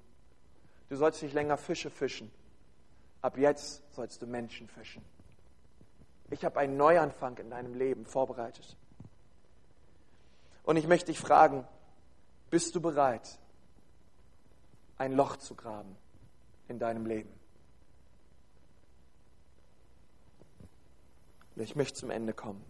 Du 0.87 0.95
sollst 0.95 1.21
nicht 1.23 1.33
länger 1.33 1.57
Fische 1.57 1.89
fischen. 1.89 2.31
Ab 3.21 3.37
jetzt 3.37 3.83
sollst 3.93 4.21
du 4.21 4.27
Menschen 4.27 4.69
fischen. 4.69 5.03
Ich 6.29 6.45
habe 6.45 6.61
einen 6.61 6.77
Neuanfang 6.77 7.37
in 7.37 7.49
deinem 7.49 7.73
Leben 7.73 8.05
vorbereitet. 8.05 8.77
Und 10.63 10.77
ich 10.77 10.87
möchte 10.87 11.07
dich 11.07 11.19
fragen, 11.19 11.67
bist 12.49 12.73
du 12.75 12.79
bereit, 12.79 13.39
ein 14.97 15.11
Loch 15.11 15.35
zu 15.35 15.53
graben 15.53 15.97
in 16.69 16.79
deinem 16.79 17.07
Leben? 17.07 17.37
Ich 21.59 21.75
möchte 21.75 21.99
zum 21.99 22.11
Ende 22.11 22.33
kommen. 22.33 22.63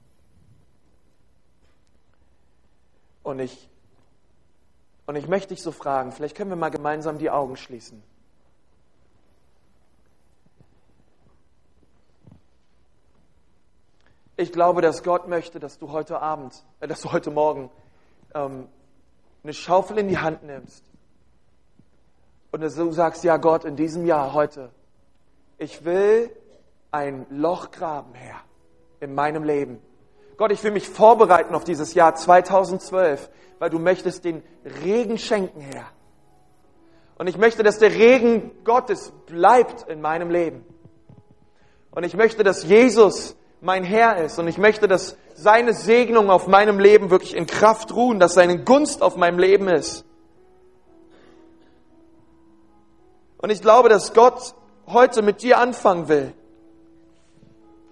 Und 3.24 3.40
ich, 3.40 3.70
und 5.06 5.16
ich 5.16 5.28
möchte 5.28 5.50
dich 5.50 5.62
so 5.62 5.72
fragen, 5.72 6.12
vielleicht 6.12 6.36
können 6.36 6.50
wir 6.50 6.56
mal 6.56 6.70
gemeinsam 6.70 7.18
die 7.18 7.30
Augen 7.30 7.58
schließen. 7.58 8.02
Ich 14.38 14.54
glaube, 14.54 14.82
dass 14.82 15.04
Gott 15.04 15.28
möchte, 15.28 15.60
dass 15.60 15.80
du 15.80 15.92
heute 15.92 16.22
Abend, 16.22 16.64
äh, 16.80 16.88
dass 16.88 17.02
du 17.02 17.12
heute 17.12 17.32
Morgen 17.32 17.72
ähm, 18.34 18.70
eine 19.44 19.54
Schaufel 19.54 19.98
in 19.98 20.08
die 20.08 20.20
Hand 20.20 20.44
nimmst 20.44 20.84
und 22.52 22.62
du 22.62 22.92
sagst, 22.92 23.24
ja 23.24 23.38
Gott, 23.38 23.66
in 23.66 23.76
diesem 23.76 24.06
Jahr 24.06 24.34
heute, 24.34 24.72
ich 25.58 25.84
will 25.86 26.32
ein 26.92 27.26
Loch 27.30 27.72
graben, 27.72 28.14
Herr, 28.14 28.42
in 29.00 29.14
meinem 29.14 29.44
Leben. 29.44 29.82
Gott, 30.38 30.52
ich 30.52 30.64
will 30.64 30.72
mich 30.72 30.88
vorbereiten 30.88 31.56
auf 31.56 31.64
dieses 31.64 31.94
Jahr 31.94 32.16
2012, 32.16 33.30
weil 33.60 33.70
du 33.70 33.80
möchtest 33.80 34.24
den 34.24 34.44
Regen 34.84 35.18
schenken, 35.18 35.62
Herr. 35.62 35.88
Und 37.18 37.28
ich 37.28 37.38
möchte, 37.38 37.64
dass 37.64 37.80
der 37.80 37.94
Regen 37.94 38.52
Gottes 38.64 39.12
bleibt 39.26 39.90
in 39.90 40.02
meinem 40.02 40.30
Leben. 40.30 40.64
Und 41.90 42.04
ich 42.04 42.16
möchte, 42.16 42.44
dass 42.44 42.64
Jesus 42.64 43.36
mein 43.60 43.84
Herr 43.84 44.18
ist. 44.24 44.38
Und 44.38 44.48
ich 44.48 44.60
möchte, 44.60 44.88
dass 44.88 45.18
seine 45.34 45.74
Segnung 45.74 46.30
auf 46.30 46.48
meinem 46.48 46.80
Leben 46.80 47.10
wirklich 47.10 47.36
in 47.36 47.48
Kraft 47.48 47.94
ruhen, 47.96 48.20
dass 48.20 48.36
seine 48.36 48.64
Gunst 48.64 49.02
auf 49.02 49.16
meinem 49.16 49.40
Leben 49.40 49.68
ist. 49.68 50.06
Und 53.40 53.50
ich 53.50 53.62
glaube, 53.62 53.90
dass 53.90 54.14
Gott 54.14 54.54
heute 54.86 55.24
mit 55.24 55.42
dir 55.42 55.58
anfangen 55.58 56.08
will 56.08 56.34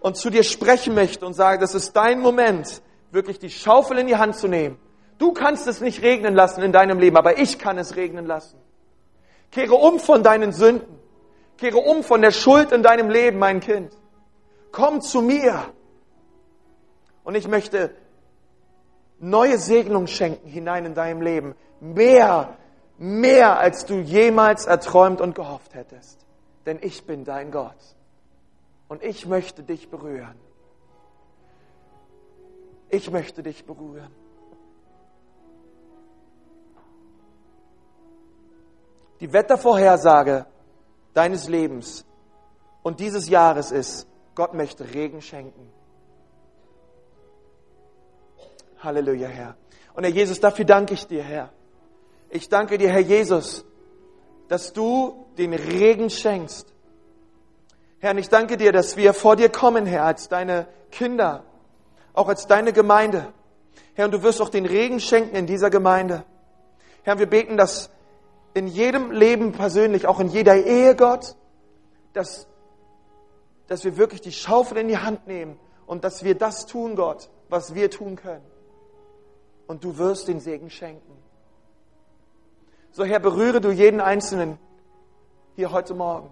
und 0.06 0.16
zu 0.18 0.30
dir 0.30 0.44
sprechen 0.44 0.94
möchte 0.94 1.26
und 1.26 1.34
sagen, 1.34 1.60
das 1.60 1.74
ist 1.74 1.94
dein 1.96 2.20
Moment, 2.20 2.82
wirklich 3.12 3.40
die 3.40 3.50
Schaufel 3.50 3.98
in 3.98 4.08
die 4.08 4.18
Hand 4.18 4.36
zu 4.36 4.48
nehmen. 4.48 4.78
Du 5.18 5.34
kannst 5.34 5.68
es 5.68 5.82
nicht 5.82 6.02
regnen 6.04 6.36
lassen 6.36 6.62
in 6.62 6.72
deinem 6.72 7.00
Leben, 7.00 7.18
aber 7.18 7.40
ich 7.40 7.58
kann 7.58 7.78
es 7.78 7.96
regnen 7.96 8.26
lassen. 8.26 8.58
Kehre 9.52 9.76
um 9.76 10.00
von 10.00 10.22
deinen 10.22 10.52
Sünden. 10.52 11.00
Kehre 11.58 11.78
um 11.78 12.04
von 12.04 12.22
der 12.22 12.32
Schuld 12.32 12.72
in 12.72 12.84
deinem 12.84 13.10
Leben, 13.10 13.40
mein 13.40 13.62
Kind 13.62 13.92
komm 14.76 15.00
zu 15.00 15.22
mir. 15.22 15.74
Und 17.24 17.36
ich 17.36 17.48
möchte 17.48 17.96
neue 19.20 19.58
Segnung 19.58 20.06
schenken 20.06 20.50
hinein 20.50 20.86
in 20.86 20.94
deinem 20.94 21.22
Leben. 21.22 21.56
Mehr, 21.80 22.58
mehr 22.98 23.58
als 23.58 23.86
du 23.86 23.96
jemals 23.96 24.66
erträumt 24.66 25.22
und 25.22 25.34
gehofft 25.34 25.74
hättest. 25.74 26.20
Denn 26.66 26.80
ich 26.82 27.06
bin 27.06 27.24
dein 27.24 27.52
Gott. 27.52 27.95
Und 28.88 29.04
ich 29.04 29.26
möchte 29.26 29.64
dich 29.64 29.90
berühren. 29.90 30.36
Ich 32.90 33.10
möchte 33.10 33.42
dich 33.42 33.66
berühren. 33.66 34.12
Die 39.20 39.32
Wettervorhersage 39.34 40.46
deines 41.14 41.48
Lebens 41.48 42.06
und 42.84 43.00
dieses 43.00 43.30
Jahres 43.30 43.72
ist, 43.72 44.08
Gott 44.36 44.54
möchte 44.54 44.94
Regen 44.94 45.22
schenken. 45.22 45.72
Halleluja, 48.80 49.30
Herr. 49.30 49.56
Und 49.96 50.04
Herr 50.04 50.12
Jesus, 50.12 50.40
dafür 50.40 50.66
danke 50.66 50.94
ich 50.94 51.08
dir, 51.08 51.24
Herr. 51.24 51.50
Ich 52.30 52.50
danke 52.50 52.78
dir, 52.78 52.90
Herr 52.90 53.00
Jesus, 53.00 53.66
dass 54.50 54.74
du 54.74 55.26
den 55.38 55.54
Regen 55.54 56.10
schenkst. 56.10 56.75
Herr, 58.06 58.12
und 58.12 58.20
ich 58.20 58.30
danke 58.30 58.56
dir, 58.56 58.72
dass 58.72 58.98
wir 58.98 59.16
vor 59.16 59.36
dir 59.36 59.50
kommen, 59.50 59.88
Herr, 59.88 60.04
als 60.04 60.30
deine 60.30 60.68
Kinder, 60.92 61.44
auch 62.14 62.28
als 62.28 62.46
deine 62.46 62.72
Gemeinde. 62.72 63.34
Herr, 63.96 64.06
und 64.06 64.12
du 64.12 64.22
wirst 64.22 64.44
auch 64.44 64.50
den 64.50 64.68
Regen 64.68 65.00
schenken 65.00 65.36
in 65.36 65.48
dieser 65.48 65.72
Gemeinde. 65.72 66.24
Herr, 67.02 67.18
wir 67.18 67.26
beten, 67.26 67.58
dass 67.58 67.90
in 68.54 68.68
jedem 68.68 69.10
Leben 69.10 69.54
persönlich, 69.54 70.06
auch 70.06 70.20
in 70.20 70.28
jeder 70.28 70.56
Ehe, 70.56 70.96
Gott, 70.96 71.36
dass 72.14 72.46
dass 73.66 73.84
wir 73.84 73.98
wirklich 73.98 74.22
die 74.22 74.34
Schaufel 74.34 74.78
in 74.78 74.88
die 74.88 75.00
Hand 75.00 75.26
nehmen 75.26 75.58
und 75.88 76.04
dass 76.04 76.24
wir 76.24 76.36
das 76.36 76.68
tun, 76.68 76.96
Gott, 76.96 77.32
was 77.50 77.74
wir 77.74 77.90
tun 77.90 78.18
können. 78.18 78.46
Und 79.66 79.84
du 79.84 79.98
wirst 79.98 80.28
den 80.28 80.40
Segen 80.40 80.70
schenken. 80.70 81.18
So 82.92 83.04
Herr, 83.04 83.20
berühre 83.20 83.62
du 83.62 83.72
jeden 83.72 84.00
Einzelnen 84.00 84.60
hier 85.56 85.72
heute 85.72 85.96
Morgen. 85.96 86.30